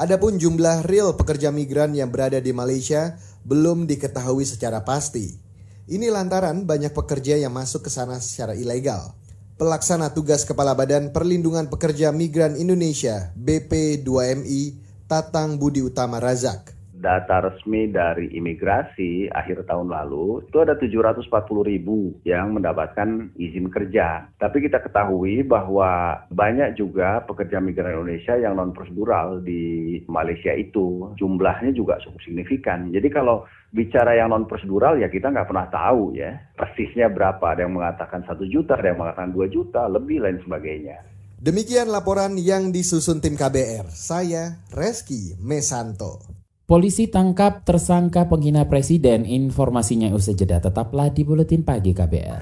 Adapun 0.01 0.41
jumlah 0.41 0.89
real 0.89 1.13
pekerja 1.21 1.53
migran 1.53 1.93
yang 1.93 2.09
berada 2.09 2.41
di 2.41 2.49
Malaysia 2.57 3.21
belum 3.45 3.85
diketahui 3.85 4.49
secara 4.49 4.89
pasti. 4.89 5.37
Ini 5.85 6.09
lantaran 6.09 6.65
banyak 6.65 6.97
pekerja 6.97 7.37
yang 7.37 7.53
masuk 7.53 7.85
ke 7.85 7.93
sana 7.93 8.25
secara 8.25 8.57
ilegal. 8.57 9.13
Pelaksana 9.61 10.17
tugas 10.17 10.49
Kepala 10.49 10.73
Badan 10.73 11.13
Perlindungan 11.13 11.69
Pekerja 11.69 12.09
Migran 12.09 12.57
Indonesia 12.57 13.37
BP2MI 13.37 14.81
Tatang 15.05 15.61
Budi 15.61 15.85
Utama 15.85 16.25
Razak 16.25 16.73
data 17.05 17.45
resmi 17.45 17.93
dari 17.93 18.33
imigrasi 18.33 19.29
akhir 19.29 19.69
tahun 19.69 19.93
lalu 19.93 20.49
itu 20.49 20.57
ada 20.65 20.73
740 20.81 21.29
ribu 21.69 22.17
yang 22.25 22.57
mendapatkan 22.57 23.29
izin 23.37 23.69
kerja. 23.69 24.33
Tapi 24.41 24.65
kita 24.65 24.81
ketahui 24.81 25.45
bahwa 25.45 26.25
banyak 26.33 26.81
juga 26.81 27.21
pekerja 27.29 27.61
migran 27.61 27.93
Indonesia 27.93 28.41
yang 28.41 28.57
non 28.57 28.73
prosedural 28.73 29.45
di 29.45 30.01
Malaysia 30.09 30.57
itu 30.57 31.13
jumlahnya 31.21 31.77
juga 31.77 32.01
cukup 32.01 32.25
signifikan. 32.25 32.89
Jadi 32.89 33.13
kalau 33.13 33.45
bicara 33.69 34.17
yang 34.17 34.33
non 34.33 34.49
prosedural 34.49 34.97
ya 34.97 35.13
kita 35.13 35.29
nggak 35.29 35.53
pernah 35.53 35.69
tahu 35.69 36.17
ya 36.17 36.33
persisnya 36.57 37.13
berapa. 37.13 37.45
Ada 37.45 37.69
yang 37.69 37.77
mengatakan 37.77 38.25
satu 38.25 38.49
juta, 38.49 38.81
ada 38.81 38.97
yang 38.97 39.05
mengatakan 39.05 39.37
dua 39.37 39.47
juta, 39.53 39.85
lebih 39.93 40.25
lain 40.25 40.41
sebagainya. 40.41 40.97
Demikian 41.45 41.93
laporan 41.93 42.41
yang 42.41 42.73
disusun 42.73 43.21
tim 43.21 43.37
KBR. 43.37 43.93
Saya 43.93 44.65
Reski 44.73 45.37
Mesanto. 45.45 46.44
Polisi 46.65 47.13
tangkap 47.13 47.61
tersangka 47.61 48.25
penghina 48.25 48.65
presiden. 48.65 49.29
Informasinya 49.29 50.09
usai 50.17 50.33
jeda 50.33 50.65
tetaplah 50.65 51.13
di 51.13 51.21
Buletin 51.21 51.61
Pagi 51.61 51.93
KBR. 51.93 52.41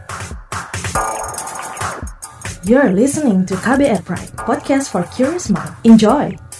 You're 2.62 2.95
listening 2.95 3.43
to 3.50 3.59
KBR 3.59 4.07
Pride, 4.07 4.31
podcast 4.38 4.95
for 4.95 5.02
curious 5.11 5.50
mind. 5.50 5.75
Enjoy! 5.83 6.51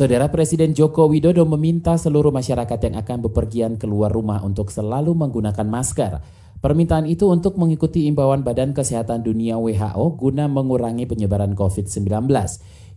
Saudara 0.00 0.32
Presiden 0.32 0.72
Joko 0.72 1.12
Widodo 1.12 1.44
meminta 1.44 1.92
seluruh 1.92 2.32
masyarakat 2.32 2.88
yang 2.88 2.96
akan 3.04 3.20
bepergian 3.20 3.76
keluar 3.76 4.08
rumah 4.08 4.40
untuk 4.40 4.72
selalu 4.72 5.12
menggunakan 5.12 5.68
masker. 5.68 6.24
Permintaan 6.56 7.04
itu 7.04 7.28
untuk 7.28 7.60
mengikuti 7.60 8.08
imbauan 8.08 8.40
Badan 8.40 8.72
Kesehatan 8.72 9.20
Dunia 9.20 9.60
WHO 9.60 10.16
guna 10.16 10.48
mengurangi 10.48 11.04
penyebaran 11.04 11.52
COVID-19. 11.52 12.32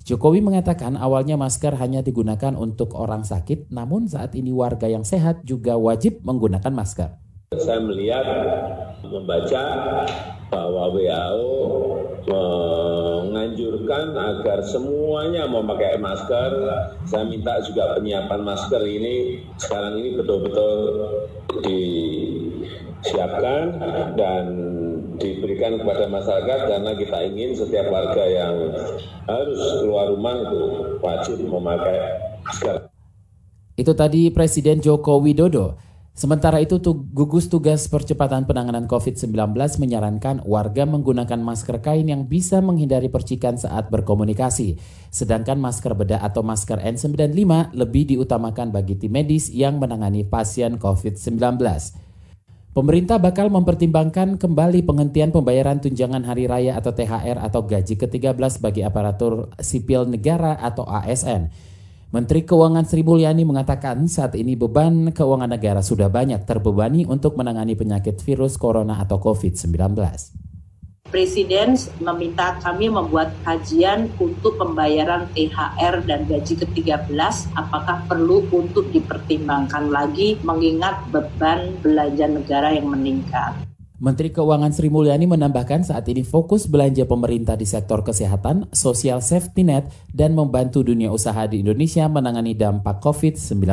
Jokowi 0.07 0.39
mengatakan 0.47 0.95
awalnya 0.95 1.35
masker 1.35 1.75
hanya 1.75 1.99
digunakan 1.99 2.55
untuk 2.55 2.95
orang 2.95 3.27
sakit, 3.27 3.67
namun 3.67 4.07
saat 4.07 4.31
ini 4.39 4.55
warga 4.55 4.87
yang 4.87 5.03
sehat 5.03 5.43
juga 5.43 5.75
wajib 5.75 6.23
menggunakan 6.23 6.71
masker. 6.71 7.19
Saya 7.59 7.83
melihat, 7.83 8.23
membaca 9.03 9.63
bahwa 10.47 10.87
WHO 10.95 11.51
menganjurkan 13.93 14.17
agar 14.17 14.59
semuanya 14.65 15.45
memakai 15.45 15.97
masker. 16.01 16.51
Saya 17.05 17.25
minta 17.29 17.61
juga 17.61 17.93
penyiapan 17.97 18.41
masker 18.41 18.81
ini 18.85 19.45
sekarang 19.61 20.01
ini 20.01 20.17
betul-betul 20.17 20.73
disiapkan 23.03 23.77
dan 24.17 24.45
diberikan 25.21 25.77
kepada 25.77 26.09
masyarakat 26.09 26.59
karena 26.73 26.91
kita 26.97 27.17
ingin 27.29 27.53
setiap 27.53 27.93
warga 27.93 28.25
yang 28.25 28.73
harus 29.29 29.61
keluar 29.85 30.09
rumah 30.09 30.41
itu 30.41 30.61
wajib 30.99 31.37
memakai 31.45 32.17
masker. 32.41 32.89
Itu 33.73 33.93
tadi 33.97 34.29
Presiden 34.33 34.81
Joko 34.81 35.17
Widodo. 35.21 35.92
Sementara 36.13 36.61
itu, 36.61 36.77
gugus 37.09 37.49
tugas 37.49 37.89
percepatan 37.89 38.45
penanganan 38.45 38.85
COVID-19 38.85 39.33
menyarankan 39.81 40.45
warga 40.45 40.85
menggunakan 40.85 41.41
masker 41.41 41.81
kain 41.81 42.05
yang 42.05 42.29
bisa 42.29 42.61
menghindari 42.61 43.09
percikan 43.09 43.57
saat 43.57 43.89
berkomunikasi. 43.89 44.77
Sedangkan 45.09 45.57
masker 45.57 45.97
bedah 45.97 46.21
atau 46.21 46.45
masker 46.45 46.77
N95 46.85 47.73
lebih 47.73 48.13
diutamakan 48.13 48.69
bagi 48.69 48.93
tim 48.93 49.09
medis 49.09 49.49
yang 49.49 49.81
menangani 49.81 50.21
pasien 50.21 50.77
COVID-19. 50.77 51.57
Pemerintah 52.77 53.17
bakal 53.17 53.49
mempertimbangkan 53.49 54.37
kembali 54.37 54.85
penghentian 54.85 55.33
pembayaran 55.33 55.81
tunjangan 55.81 56.29
hari 56.29 56.45
raya 56.45 56.77
atau 56.77 56.93
THR 56.93 57.41
atau 57.41 57.65
gaji 57.65 57.97
ke-13 57.97 58.61
bagi 58.61 58.85
aparatur 58.85 59.49
sipil 59.57 60.05
negara 60.05 60.61
atau 60.61 60.85
ASN. 60.85 61.72
Menteri 62.13 62.45
Keuangan 62.45 62.85
Sri 62.85 63.01
Mulyani 63.01 63.41
mengatakan 63.41 64.05
saat 64.05 64.37
ini 64.37 64.53
beban 64.53 65.09
keuangan 65.09 65.49
negara 65.49 65.81
sudah 65.81 66.13
banyak 66.13 66.45
terbebani 66.45 67.09
untuk 67.09 67.33
menangani 67.33 67.73
penyakit 67.73 68.21
virus 68.21 68.53
corona 68.53 69.01
atau 69.01 69.17
COVID-19. 69.17 69.97
Presiden 71.09 71.73
meminta 71.97 72.61
kami 72.61 72.93
membuat 72.93 73.33
kajian 73.41 74.13
untuk 74.21 74.61
pembayaran 74.61 75.25
THR 75.33 76.05
dan 76.05 76.29
gaji 76.29 76.53
ke-13 76.61 77.17
apakah 77.57 78.05
perlu 78.05 78.45
untuk 78.53 78.93
dipertimbangkan 78.93 79.89
lagi 79.89 80.37
mengingat 80.45 81.09
beban 81.09 81.81
belanja 81.81 82.29
negara 82.29 82.77
yang 82.77 82.93
meningkat. 82.93 83.72
Menteri 84.03 84.35
Keuangan 84.35 84.75
Sri 84.75 84.91
Mulyani 84.91 85.31
menambahkan 85.31 85.87
saat 85.87 86.03
ini 86.11 86.27
fokus 86.27 86.67
belanja 86.67 87.07
pemerintah 87.07 87.55
di 87.55 87.63
sektor 87.63 88.03
kesehatan, 88.03 88.67
sosial 88.75 89.23
safety 89.23 89.63
net, 89.63 89.87
dan 90.11 90.35
membantu 90.35 90.83
dunia 90.83 91.07
usaha 91.07 91.47
di 91.47 91.63
Indonesia 91.63 92.11
menangani 92.11 92.51
dampak 92.51 92.99
COVID-19. 92.99 93.63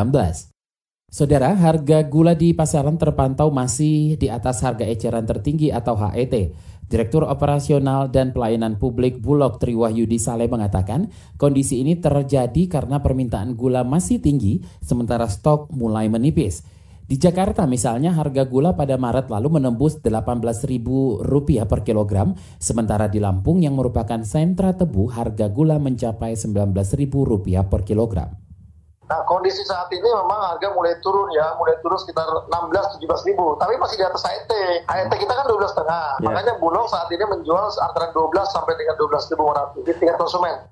Saudara, 1.10 1.50
harga 1.58 2.06
gula 2.06 2.38
di 2.38 2.54
pasaran 2.54 2.94
terpantau 2.94 3.50
masih 3.50 4.14
di 4.22 4.30
atas 4.30 4.62
harga 4.62 4.86
eceran 4.86 5.26
tertinggi 5.26 5.74
atau 5.74 5.98
HET. 5.98 6.54
Direktur 6.86 7.26
Operasional 7.26 8.06
dan 8.14 8.30
Pelayanan 8.30 8.78
Publik 8.78 9.18
Bulog 9.18 9.58
Triwahyudi 9.58 10.22
Saleh 10.22 10.46
mengatakan, 10.46 11.10
kondisi 11.42 11.82
ini 11.82 11.98
terjadi 11.98 12.70
karena 12.70 13.02
permintaan 13.02 13.58
gula 13.58 13.82
masih 13.82 14.22
tinggi 14.22 14.62
sementara 14.78 15.26
stok 15.26 15.74
mulai 15.74 16.06
menipis. 16.06 16.62
Di 17.10 17.18
Jakarta 17.18 17.66
misalnya 17.66 18.14
harga 18.14 18.46
gula 18.46 18.78
pada 18.78 18.94
Maret 18.94 19.34
lalu 19.34 19.58
menembus 19.58 19.98
Rp18.000 19.98 21.66
per 21.66 21.82
kilogram, 21.82 22.38
sementara 22.62 23.10
di 23.10 23.18
Lampung 23.18 23.58
yang 23.66 23.74
merupakan 23.74 24.22
sentra 24.22 24.78
tebu 24.78 25.10
harga 25.10 25.50
gula 25.50 25.82
mencapai 25.82 26.38
Rp19.000 26.38 27.66
per 27.66 27.82
kilogram. 27.82 28.30
Nah, 29.10 29.26
kondisi 29.26 29.66
saat 29.66 29.90
ini 29.90 30.06
memang 30.06 30.54
harga 30.54 30.70
mulai 30.70 30.94
turun 31.02 31.26
ya, 31.34 31.50
mulai 31.58 31.74
turun 31.82 31.98
sekitar 31.98 32.30
16-17 32.46 33.02
ribu, 33.34 33.58
tapi 33.58 33.74
masih 33.74 33.98
di 33.98 34.06
atas 34.06 34.22
HET. 34.22 34.86
HET 34.86 35.10
kita 35.10 35.34
kan 35.34 35.50
12 35.50 35.66
setengah, 35.66 36.06
yeah. 36.14 36.22
makanya 36.30 36.62
Bulog 36.62 36.86
saat 36.86 37.10
ini 37.10 37.26
menjual 37.26 37.74
antara 37.90 38.14
12 38.14 38.54
sampai 38.54 38.78
dengan 38.78 38.94
12 38.94 39.34
ribu 39.34 39.50
di 39.82 39.98
tingkat 39.98 40.14
konsumen. 40.14 40.62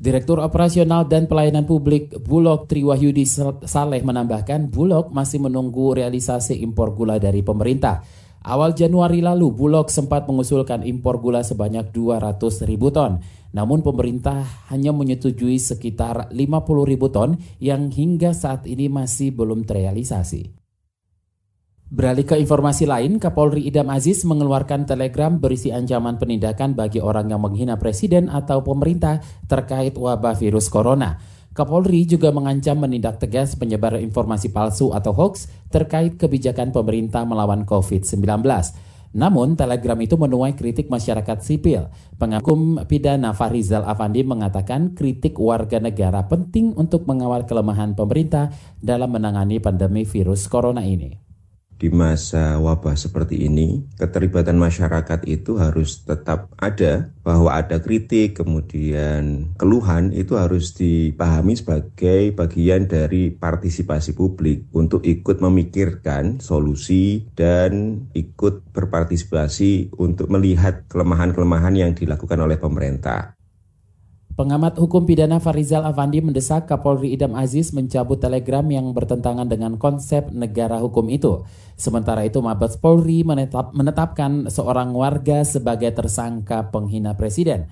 Direktur 0.00 0.40
Operasional 0.40 1.04
dan 1.12 1.28
Pelayanan 1.28 1.68
Publik 1.68 2.16
Bulog 2.24 2.64
Triwahyudi 2.72 3.28
Saleh 3.68 4.00
menambahkan 4.00 4.72
Bulog 4.72 5.12
masih 5.12 5.44
menunggu 5.44 5.92
realisasi 5.92 6.56
impor 6.64 6.96
gula 6.96 7.20
dari 7.20 7.44
pemerintah. 7.44 8.00
Awal 8.40 8.72
Januari 8.72 9.20
lalu, 9.20 9.52
Bulog 9.52 9.92
sempat 9.92 10.24
mengusulkan 10.24 10.88
impor 10.88 11.20
gula 11.20 11.44
sebanyak 11.44 11.92
200 11.92 12.64
ribu 12.64 12.88
ton. 12.88 13.20
Namun 13.52 13.84
pemerintah 13.84 14.40
hanya 14.72 14.96
menyetujui 14.96 15.60
sekitar 15.60 16.32
50 16.32 16.88
ribu 16.88 17.12
ton 17.12 17.36
yang 17.60 17.92
hingga 17.92 18.32
saat 18.32 18.64
ini 18.64 18.88
masih 18.88 19.36
belum 19.36 19.68
terrealisasi. 19.68 20.59
Beralih 21.90 22.22
ke 22.22 22.38
informasi 22.38 22.86
lain, 22.86 23.18
Kapolri 23.18 23.66
Idam 23.66 23.90
Aziz 23.90 24.22
mengeluarkan 24.22 24.86
telegram 24.86 25.42
berisi 25.42 25.74
ancaman 25.74 26.22
penindakan 26.22 26.78
bagi 26.78 27.02
orang 27.02 27.26
yang 27.34 27.42
menghina 27.42 27.82
presiden 27.82 28.30
atau 28.30 28.62
pemerintah 28.62 29.18
terkait 29.50 29.98
wabah 29.98 30.38
virus 30.38 30.70
corona. 30.70 31.18
Kapolri 31.50 32.06
juga 32.06 32.30
mengancam 32.30 32.78
menindak 32.78 33.18
tegas 33.18 33.58
penyebar 33.58 33.98
informasi 33.98 34.54
palsu 34.54 34.94
atau 34.94 35.10
hoax 35.10 35.50
terkait 35.66 36.14
kebijakan 36.14 36.70
pemerintah 36.70 37.26
melawan 37.26 37.66
COVID-19. 37.66 38.22
Namun, 39.10 39.58
telegram 39.58 39.98
itu 39.98 40.14
menuai 40.14 40.54
kritik 40.54 40.86
masyarakat 40.86 41.42
sipil. 41.42 41.90
Pengakum 42.22 42.86
pidana 42.86 43.34
Farizal 43.34 43.82
Afandi 43.82 44.22
mengatakan 44.22 44.94
kritik 44.94 45.34
warga 45.42 45.82
negara 45.82 46.22
penting 46.30 46.70
untuk 46.78 47.10
mengawal 47.10 47.50
kelemahan 47.50 47.98
pemerintah 47.98 48.54
dalam 48.78 49.10
menangani 49.10 49.58
pandemi 49.58 50.06
virus 50.06 50.46
corona 50.46 50.86
ini 50.86 51.29
di 51.80 51.88
masa 51.88 52.60
wabah 52.60 52.92
seperti 52.92 53.48
ini, 53.48 53.80
keterlibatan 53.96 54.60
masyarakat 54.60 55.24
itu 55.24 55.56
harus 55.56 56.04
tetap 56.04 56.52
ada, 56.60 57.08
bahwa 57.24 57.56
ada 57.56 57.80
kritik, 57.80 58.36
kemudian 58.36 59.56
keluhan 59.56 60.12
itu 60.12 60.36
harus 60.36 60.76
dipahami 60.76 61.56
sebagai 61.56 62.36
bagian 62.36 62.84
dari 62.84 63.32
partisipasi 63.32 64.12
publik 64.12 64.68
untuk 64.76 65.00
ikut 65.08 65.40
memikirkan 65.40 66.36
solusi 66.44 67.24
dan 67.32 68.04
ikut 68.12 68.76
berpartisipasi 68.76 69.96
untuk 69.96 70.28
melihat 70.28 70.84
kelemahan-kelemahan 70.92 71.80
yang 71.80 71.96
dilakukan 71.96 72.44
oleh 72.44 72.60
pemerintah. 72.60 73.39
Pengamat 74.30 74.78
hukum 74.78 75.10
pidana 75.10 75.42
Farizal 75.42 75.82
Avandi 75.82 76.22
mendesak 76.22 76.70
Kapolri 76.70 77.10
Idam 77.10 77.34
Aziz 77.34 77.74
mencabut 77.74 78.22
telegram 78.22 78.62
yang 78.70 78.94
bertentangan 78.94 79.50
dengan 79.50 79.74
konsep 79.74 80.30
negara 80.30 80.78
hukum 80.78 81.10
itu. 81.10 81.42
Sementara 81.74 82.22
itu 82.22 82.38
Mabes 82.38 82.78
Polri 82.78 83.26
menetap, 83.26 83.74
menetapkan 83.74 84.46
seorang 84.46 84.94
warga 84.94 85.42
sebagai 85.42 85.90
tersangka 85.90 86.70
penghina 86.70 87.18
presiden. 87.18 87.66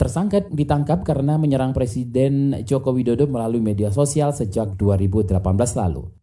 Tersangka 0.00 0.42
ditangkap 0.50 1.04
karena 1.04 1.36
menyerang 1.36 1.76
Presiden 1.76 2.56
Joko 2.64 2.96
Widodo 2.96 3.28
melalui 3.28 3.60
media 3.60 3.92
sosial 3.92 4.32
sejak 4.32 4.74
2018 4.80 5.36
lalu. 5.76 6.19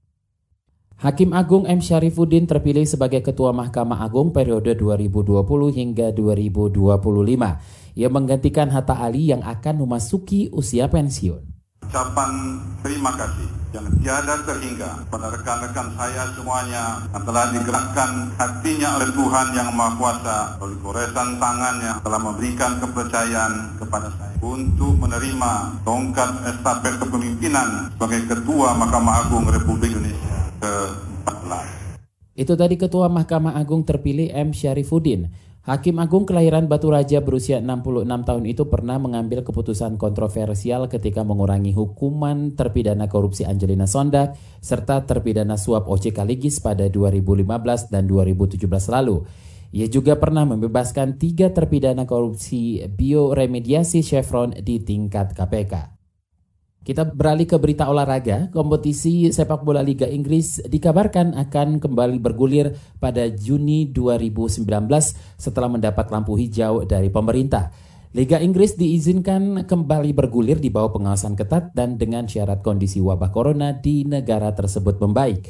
Hakim 0.98 1.30
Agung 1.30 1.70
M. 1.70 1.78
Syarifuddin 1.78 2.50
terpilih 2.50 2.82
sebagai 2.90 3.22
Ketua 3.22 3.54
Mahkamah 3.54 4.02
Agung 4.02 4.34
periode 4.34 4.74
2020 4.74 5.46
hingga 5.70 6.10
2025. 6.10 8.02
Ia 8.02 8.10
menggantikan 8.10 8.74
Hatta 8.74 8.98
Ali 8.98 9.30
yang 9.30 9.46
akan 9.46 9.86
memasuki 9.86 10.50
usia 10.50 10.90
pensiun. 10.90 11.46
Ucapan 11.86 12.58
terima 12.82 13.14
kasih 13.14 13.46
yang 13.78 13.86
tiada 14.02 14.42
terhingga 14.42 15.06
pada 15.14 15.30
rekan-rekan 15.38 15.94
saya 15.94 16.34
semuanya 16.34 17.06
yang 17.14 17.24
telah 17.30 17.46
digerakkan 17.54 18.12
hatinya 18.42 18.98
oleh 18.98 19.10
Tuhan 19.14 19.48
yang 19.54 19.70
Maha 19.78 19.94
Kuasa 20.02 20.38
oleh 20.58 20.82
goresan 20.82 21.38
tangannya 21.38 22.02
telah 22.02 22.20
memberikan 22.26 22.82
kepercayaan 22.82 23.78
kepada 23.78 24.10
saya 24.18 24.34
untuk 24.42 24.98
menerima 24.98 25.78
tongkat 25.86 26.42
estafet 26.50 26.98
kepemimpinan 27.06 27.94
sebagai 27.94 28.34
Ketua 28.34 28.74
Mahkamah 28.74 29.30
Agung 29.30 29.46
Republik 29.46 29.94
Indonesia 29.94 30.27
ke-14. 30.62 31.66
Itu 32.38 32.54
tadi 32.54 32.78
Ketua 32.78 33.10
Mahkamah 33.10 33.58
Agung 33.58 33.82
terpilih 33.82 34.30
M. 34.30 34.54
Syarifuddin. 34.54 35.34
Hakim 35.68 36.00
Agung 36.00 36.24
kelahiran 36.24 36.72
Batu 36.72 36.88
Raja 36.88 37.20
berusia 37.20 37.60
66 37.60 38.08
tahun 38.08 38.44
itu 38.48 38.72
pernah 38.72 38.96
mengambil 39.04 39.44
keputusan 39.44 40.00
kontroversial 40.00 40.88
ketika 40.88 41.28
mengurangi 41.28 41.76
hukuman 41.76 42.56
terpidana 42.56 43.12
korupsi 43.12 43.44
Angelina 43.44 43.84
Sondak 43.84 44.40
serta 44.64 45.04
terpidana 45.04 45.60
suap 45.60 45.92
OC 45.92 46.16
Kaligis 46.16 46.64
pada 46.64 46.88
2015 46.88 47.92
dan 47.92 48.08
2017 48.08 48.64
lalu. 48.96 49.28
Ia 49.76 49.92
juga 49.92 50.16
pernah 50.16 50.48
membebaskan 50.48 51.20
tiga 51.20 51.52
terpidana 51.52 52.08
korupsi 52.08 52.88
bioremediasi 52.88 54.00
Chevron 54.00 54.56
di 54.64 54.80
tingkat 54.80 55.36
KPK. 55.36 55.97
Kita 56.88 57.04
beralih 57.04 57.44
ke 57.44 57.60
berita 57.60 57.92
olahraga. 57.92 58.48
Kompetisi 58.48 59.28
sepak 59.28 59.60
bola 59.68 59.84
Liga 59.84 60.08
Inggris 60.08 60.64
dikabarkan 60.64 61.36
akan 61.36 61.84
kembali 61.84 62.16
bergulir 62.24 62.72
pada 62.96 63.28
Juni 63.28 63.92
2019 63.92 64.64
setelah 65.36 65.68
mendapat 65.68 66.08
lampu 66.08 66.40
hijau 66.40 66.88
dari 66.88 67.12
pemerintah. 67.12 67.76
Liga 68.16 68.40
Inggris 68.40 68.80
diizinkan 68.80 69.68
kembali 69.68 70.16
bergulir 70.16 70.64
di 70.64 70.72
bawah 70.72 70.96
pengawasan 70.96 71.36
ketat 71.36 71.76
dan 71.76 72.00
dengan 72.00 72.24
syarat 72.24 72.64
kondisi 72.64 73.04
wabah 73.04 73.36
corona 73.36 73.76
di 73.76 74.08
negara 74.08 74.56
tersebut 74.56 74.96
membaik. 75.04 75.44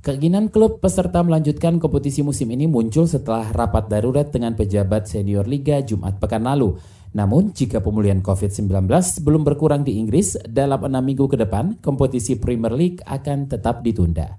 Keinginan 0.00 0.48
klub 0.48 0.80
peserta 0.80 1.20
melanjutkan 1.20 1.76
kompetisi 1.76 2.24
musim 2.24 2.48
ini 2.56 2.64
muncul 2.64 3.04
setelah 3.04 3.52
rapat 3.52 3.84
darurat 3.92 4.32
dengan 4.32 4.56
pejabat 4.56 5.04
senior 5.04 5.44
Liga 5.44 5.84
Jumat 5.84 6.16
pekan 6.16 6.48
lalu. 6.48 6.80
Namun, 7.10 7.50
jika 7.50 7.82
pemulihan 7.82 8.22
COVID-19 8.22 8.86
belum 9.26 9.42
berkurang 9.42 9.82
di 9.82 9.98
Inggris, 9.98 10.38
dalam 10.46 10.78
enam 10.86 11.02
minggu 11.02 11.26
ke 11.26 11.34
depan, 11.34 11.82
kompetisi 11.82 12.38
Premier 12.38 12.70
League 12.70 13.02
akan 13.02 13.50
tetap 13.50 13.82
ditunda. 13.82 14.38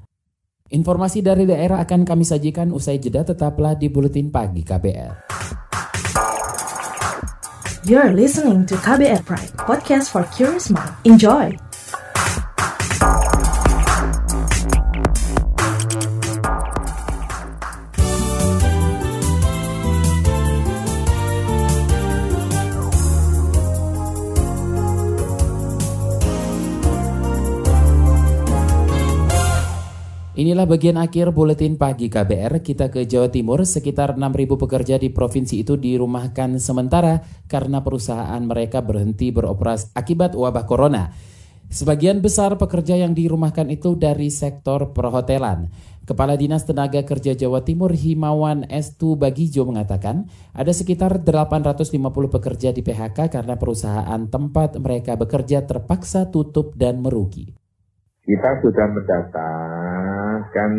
Informasi 0.72 1.20
dari 1.20 1.44
daerah 1.44 1.84
akan 1.84 2.08
kami 2.08 2.24
sajikan 2.24 2.72
usai 2.72 2.96
jeda 2.96 3.28
tetaplah 3.28 3.76
di 3.76 3.92
Buletin 3.92 4.32
Pagi 4.32 4.64
KBR. 4.64 5.28
You're 7.84 8.16
listening 8.16 8.64
to 8.72 8.80
KBR 8.80 9.28
Pride, 9.28 9.52
podcast 9.60 10.14
for 10.14 10.24
curious 10.32 10.72
mind. 10.72 10.96
Enjoy! 11.04 11.71
Inilah 30.42 30.66
bagian 30.66 30.98
akhir 30.98 31.38
buletin 31.38 31.78
pagi 31.78 32.10
KBR. 32.10 32.66
Kita 32.66 32.90
ke 32.90 33.06
Jawa 33.06 33.30
Timur, 33.30 33.62
sekitar 33.62 34.18
6.000 34.18 34.58
pekerja 34.58 34.98
di 34.98 35.14
provinsi 35.14 35.62
itu 35.62 35.78
dirumahkan 35.78 36.58
sementara 36.58 37.22
karena 37.46 37.86
perusahaan 37.86 38.42
mereka 38.42 38.82
berhenti 38.82 39.30
beroperasi 39.30 39.94
akibat 39.94 40.34
wabah 40.34 40.66
corona. 40.66 41.14
Sebagian 41.70 42.26
besar 42.26 42.58
pekerja 42.58 42.98
yang 42.98 43.14
dirumahkan 43.14 43.70
itu 43.70 43.94
dari 43.94 44.34
sektor 44.34 44.98
perhotelan. 44.98 45.70
Kepala 46.10 46.34
Dinas 46.34 46.66
Tenaga 46.66 47.06
Kerja 47.06 47.38
Jawa 47.38 47.62
Timur 47.62 47.94
Himawan 47.94 48.66
Estu 48.66 49.14
Bagijo 49.14 49.70
mengatakan 49.70 50.26
ada 50.58 50.74
sekitar 50.74 51.22
850 51.22 52.02
pekerja 52.34 52.74
di 52.74 52.82
PHK 52.82 53.30
karena 53.30 53.62
perusahaan 53.62 54.26
tempat 54.26 54.82
mereka 54.82 55.14
bekerja 55.14 55.70
terpaksa 55.70 56.34
tutup 56.34 56.74
dan 56.74 56.98
merugi. 57.06 57.54
Kita 58.22 58.58
sudah 58.62 58.86
mendata 58.90 59.50
kan 60.50 60.72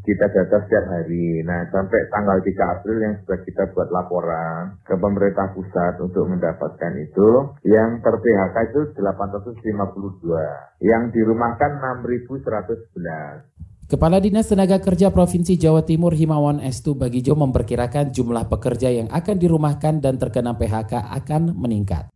kita 0.00 0.26
data 0.32 0.64
setiap 0.64 0.88
hari. 0.88 1.44
Nah, 1.44 1.68
sampai 1.68 2.08
tanggal 2.08 2.40
3 2.40 2.74
April 2.80 2.96
yang 3.04 3.14
sudah 3.20 3.38
kita 3.44 3.68
buat 3.76 3.92
laporan 3.92 4.80
ke 4.88 4.96
pemerintah 4.96 5.52
pusat 5.52 6.00
untuk 6.00 6.24
mendapatkan 6.32 6.92
itu, 6.96 7.52
yang 7.68 8.00
ter-PHK 8.00 8.56
itu 8.72 8.80
852, 8.96 10.80
yang 10.80 11.12
dirumahkan 11.12 11.70
6.111. 12.00 13.88
Kepala 13.88 14.20
Dinas 14.20 14.44
Tenaga 14.44 14.76
Kerja 14.84 15.08
Provinsi 15.08 15.56
Jawa 15.56 15.80
Timur 15.80 16.12
Himawan 16.12 16.60
Estu 16.60 16.92
Bagijo 16.92 17.32
memperkirakan 17.32 18.12
jumlah 18.12 18.44
pekerja 18.52 18.92
yang 18.92 19.08
akan 19.08 19.36
dirumahkan 19.40 20.04
dan 20.04 20.20
terkena 20.20 20.52
PHK 20.60 20.92
akan 21.08 21.56
meningkat. 21.56 22.12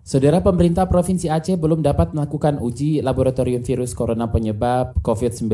Saudara 0.00 0.40
pemerintah 0.40 0.88
Provinsi 0.88 1.28
Aceh 1.28 1.60
belum 1.60 1.84
dapat 1.84 2.16
melakukan 2.16 2.56
uji 2.56 3.04
laboratorium 3.04 3.60
virus 3.60 3.92
corona 3.92 4.32
penyebab 4.32 4.96
COVID-19. 5.04 5.52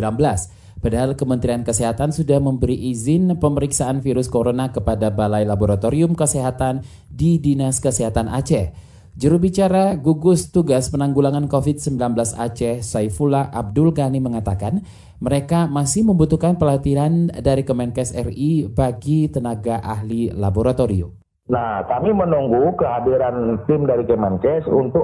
Padahal 0.79 1.19
Kementerian 1.19 1.67
Kesehatan 1.67 2.15
sudah 2.15 2.39
memberi 2.39 2.79
izin 2.95 3.43
pemeriksaan 3.43 3.99
virus 3.99 4.31
corona 4.31 4.71
kepada 4.71 5.11
Balai 5.11 5.43
Laboratorium 5.43 6.15
Kesehatan 6.15 6.87
di 7.11 7.43
Dinas 7.43 7.83
Kesehatan 7.83 8.31
Aceh. 8.31 8.71
Juru 9.19 9.43
bicara 9.43 9.99
gugus 9.99 10.53
tugas 10.55 10.93
penanggulangan 10.95 11.51
COVID-19 11.51 11.97
Aceh, 12.37 12.85
Saifullah 12.87 13.51
Abdul 13.51 13.97
Ghani 13.97 14.23
mengatakan, 14.23 14.85
mereka 15.19 15.65
masih 15.65 16.05
membutuhkan 16.05 16.61
pelatihan 16.61 17.33
dari 17.33 17.65
Kemenkes 17.65 18.13
RI 18.13 18.71
bagi 18.71 19.33
tenaga 19.33 19.81
ahli 19.81 20.29
laboratorium. 20.31 21.26
Nah, 21.47 21.87
kami 21.87 22.11
menunggu 22.11 22.75
kehadiran 22.75 23.63
tim 23.71 23.87
dari 23.87 24.03
Kemenkes 24.03 24.67
untuk 24.67 25.03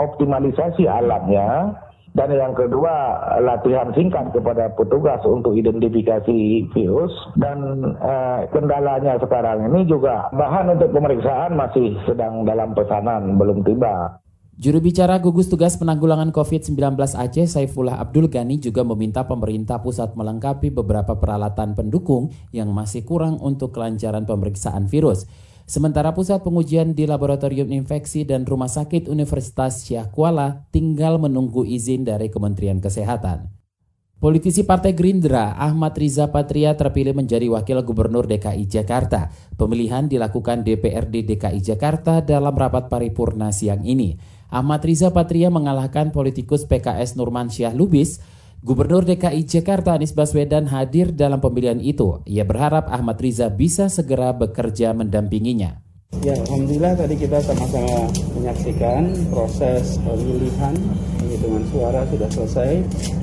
optimalisasi 0.00 0.88
alatnya 0.88 1.76
dan 2.12 2.28
yang 2.32 2.52
kedua 2.52 2.92
latihan 3.40 3.88
singkat 3.96 4.32
kepada 4.36 4.72
petugas 4.76 5.20
untuk 5.24 5.56
identifikasi 5.56 6.68
virus 6.72 7.12
dan 7.40 7.80
eh, 8.00 8.40
kendalanya 8.52 9.16
sekarang 9.20 9.68
ini 9.72 9.88
juga 9.88 10.28
bahan 10.32 10.76
untuk 10.76 10.92
pemeriksaan 10.92 11.56
masih 11.56 11.96
sedang 12.04 12.44
dalam 12.44 12.76
pesanan 12.76 13.40
belum 13.40 13.64
tiba. 13.64 14.20
Juru 14.52 14.84
bicara 14.84 15.16
gugus 15.16 15.48
tugas 15.48 15.80
penanggulangan 15.80 16.28
COVID-19 16.28 16.76
Aceh 17.16 17.48
Saifullah 17.48 17.96
Abdul 17.96 18.28
Ghani 18.28 18.60
juga 18.60 18.84
meminta 18.84 19.24
pemerintah 19.24 19.80
pusat 19.80 20.12
melengkapi 20.12 20.68
beberapa 20.68 21.16
peralatan 21.16 21.72
pendukung 21.72 22.28
yang 22.52 22.68
masih 22.68 23.08
kurang 23.08 23.40
untuk 23.40 23.72
kelancaran 23.72 24.28
pemeriksaan 24.28 24.84
virus. 24.92 25.24
Sementara 25.72 26.12
pusat 26.12 26.44
pengujian 26.44 26.92
di 26.92 27.08
Laboratorium 27.08 27.72
Infeksi 27.72 28.28
dan 28.28 28.44
Rumah 28.44 28.68
Sakit 28.68 29.08
Universitas 29.08 29.88
Syah 29.88 30.12
Kuala 30.12 30.68
tinggal 30.68 31.16
menunggu 31.16 31.64
izin 31.64 32.04
dari 32.04 32.28
Kementerian 32.28 32.76
Kesehatan. 32.76 33.48
Politisi 34.20 34.68
Partai 34.68 34.92
Gerindra 34.92 35.56
Ahmad 35.56 35.96
Riza 35.96 36.28
Patria 36.28 36.76
terpilih 36.76 37.16
menjadi 37.16 37.48
Wakil 37.48 37.80
Gubernur 37.88 38.28
DKI 38.28 38.68
Jakarta. 38.68 39.32
Pemilihan 39.56 40.12
dilakukan 40.12 40.60
DPRD 40.60 41.24
DKI 41.24 41.64
Jakarta 41.64 42.20
dalam 42.20 42.52
rapat 42.52 42.92
paripurna 42.92 43.48
siang 43.48 43.80
ini. 43.88 44.20
Ahmad 44.52 44.84
Riza 44.84 45.08
Patria 45.08 45.48
mengalahkan 45.48 46.12
politikus 46.12 46.68
PKS 46.68 47.16
Nurman 47.16 47.48
Syah 47.48 47.72
Lubis 47.72 48.20
Gubernur 48.62 49.02
DKI 49.02 49.42
Jakarta 49.42 49.98
Anies 49.98 50.14
Baswedan 50.14 50.70
hadir 50.70 51.10
dalam 51.10 51.42
pemilihan 51.42 51.82
itu. 51.82 52.22
Ia 52.30 52.46
berharap 52.46 52.86
Ahmad 52.86 53.18
Riza 53.18 53.50
bisa 53.50 53.90
segera 53.90 54.30
bekerja 54.30 54.94
mendampinginya. 54.94 55.82
Ya, 56.22 56.38
Alhamdulillah 56.46 56.94
tadi 56.94 57.18
kita 57.18 57.42
sama-sama 57.42 58.06
menyaksikan 58.38 59.10
proses 59.34 59.98
pemilihan 60.06 60.78
penghitungan 61.18 61.64
suara 61.74 62.06
sudah 62.06 62.30
selesai 62.30 62.70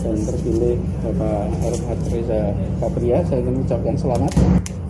dan 0.03 0.15
terpilih 0.27 0.75
Bapak 1.07 1.47
Ahmad 1.55 1.99
Riza 2.11 2.41
Papria. 2.83 3.23
Saya 3.23 3.39
ingin 3.39 3.63
mengucapkan 3.63 3.95
selamat 3.95 4.35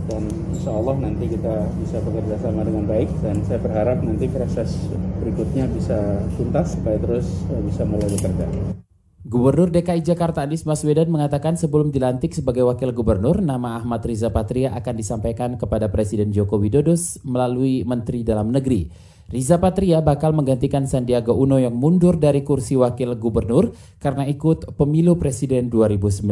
dan 0.09 0.25
insya 0.49 0.73
Allah 0.73 0.97
nanti 0.97 1.29
kita 1.29 1.55
bisa 1.77 2.01
bekerja 2.01 2.41
sama 2.41 2.65
dengan 2.65 2.89
baik 2.89 3.09
dan 3.21 3.37
saya 3.45 3.61
berharap 3.61 4.01
nanti 4.01 4.25
proses 4.25 4.73
berikutnya 5.21 5.69
bisa 5.69 6.25
tuntas 6.41 6.73
supaya 6.73 6.97
terus 6.97 7.29
bisa 7.69 7.85
mulai 7.85 8.09
bekerja. 8.17 8.88
Gubernur 9.29 9.69
DKI 9.69 10.01
Jakarta 10.01 10.41
Anies 10.41 10.65
Baswedan 10.65 11.13
mengatakan 11.13 11.53
sebelum 11.53 11.93
dilantik 11.93 12.33
sebagai 12.33 12.65
wakil 12.65 12.89
gubernur, 12.89 13.45
nama 13.45 13.77
Ahmad 13.77 14.01
Riza 14.01 14.33
Patria 14.33 14.73
akan 14.73 14.97
disampaikan 14.97 15.53
kepada 15.53 15.85
Presiden 15.93 16.33
Joko 16.33 16.57
Widodo 16.57 16.97
melalui 17.21 17.85
Menteri 17.85 18.25
Dalam 18.25 18.49
Negeri. 18.49 18.89
Riza 19.29 19.61
Patria 19.61 20.01
bakal 20.01 20.33
menggantikan 20.33 20.89
Sandiaga 20.89 21.29
Uno 21.29 21.61
yang 21.61 21.77
mundur 21.77 22.17
dari 22.17 22.41
kursi 22.41 22.73
wakil 22.73 23.13
gubernur 23.21 23.69
karena 24.01 24.25
ikut 24.25 24.73
pemilu 24.73 25.21
presiden 25.21 25.69
2019. 25.69 26.25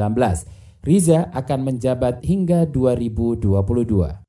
Riza 0.81 1.29
akan 1.37 1.59
menjabat 1.69 2.25
hingga 2.25 2.65
2022. 2.65 4.26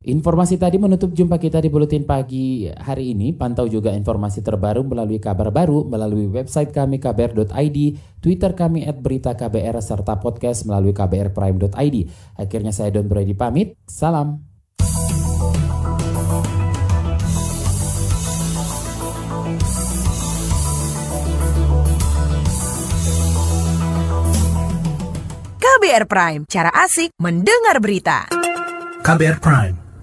Informasi 0.00 0.56
tadi 0.56 0.80
menutup 0.80 1.12
jumpa 1.12 1.36
kita 1.36 1.60
di 1.60 1.68
Buletin 1.68 2.08
Pagi 2.08 2.64
hari 2.72 3.12
ini. 3.12 3.36
Pantau 3.36 3.68
juga 3.68 3.92
informasi 3.92 4.40
terbaru 4.40 4.80
melalui 4.80 5.20
kabar 5.20 5.52
baru 5.52 5.84
melalui 5.84 6.24
website 6.24 6.72
kami 6.72 6.96
kbr.id, 6.96 7.78
Twitter 8.16 8.56
kami 8.56 8.88
at 8.88 8.96
berita 8.96 9.36
KBR, 9.36 9.76
serta 9.84 10.16
podcast 10.16 10.64
melalui 10.64 10.96
kbrprime.id. 10.96 11.96
Akhirnya 12.40 12.72
saya 12.72 12.88
Don 12.96 13.12
Brady 13.12 13.36
pamit. 13.36 13.76
Salam. 13.84 14.40
KBR 25.60 26.08
Prime, 26.08 26.42
cara 26.48 26.72
asik 26.72 27.12
mendengar 27.20 27.84
berita. 27.84 28.24
KBR 29.04 29.40
Prime 29.44 29.79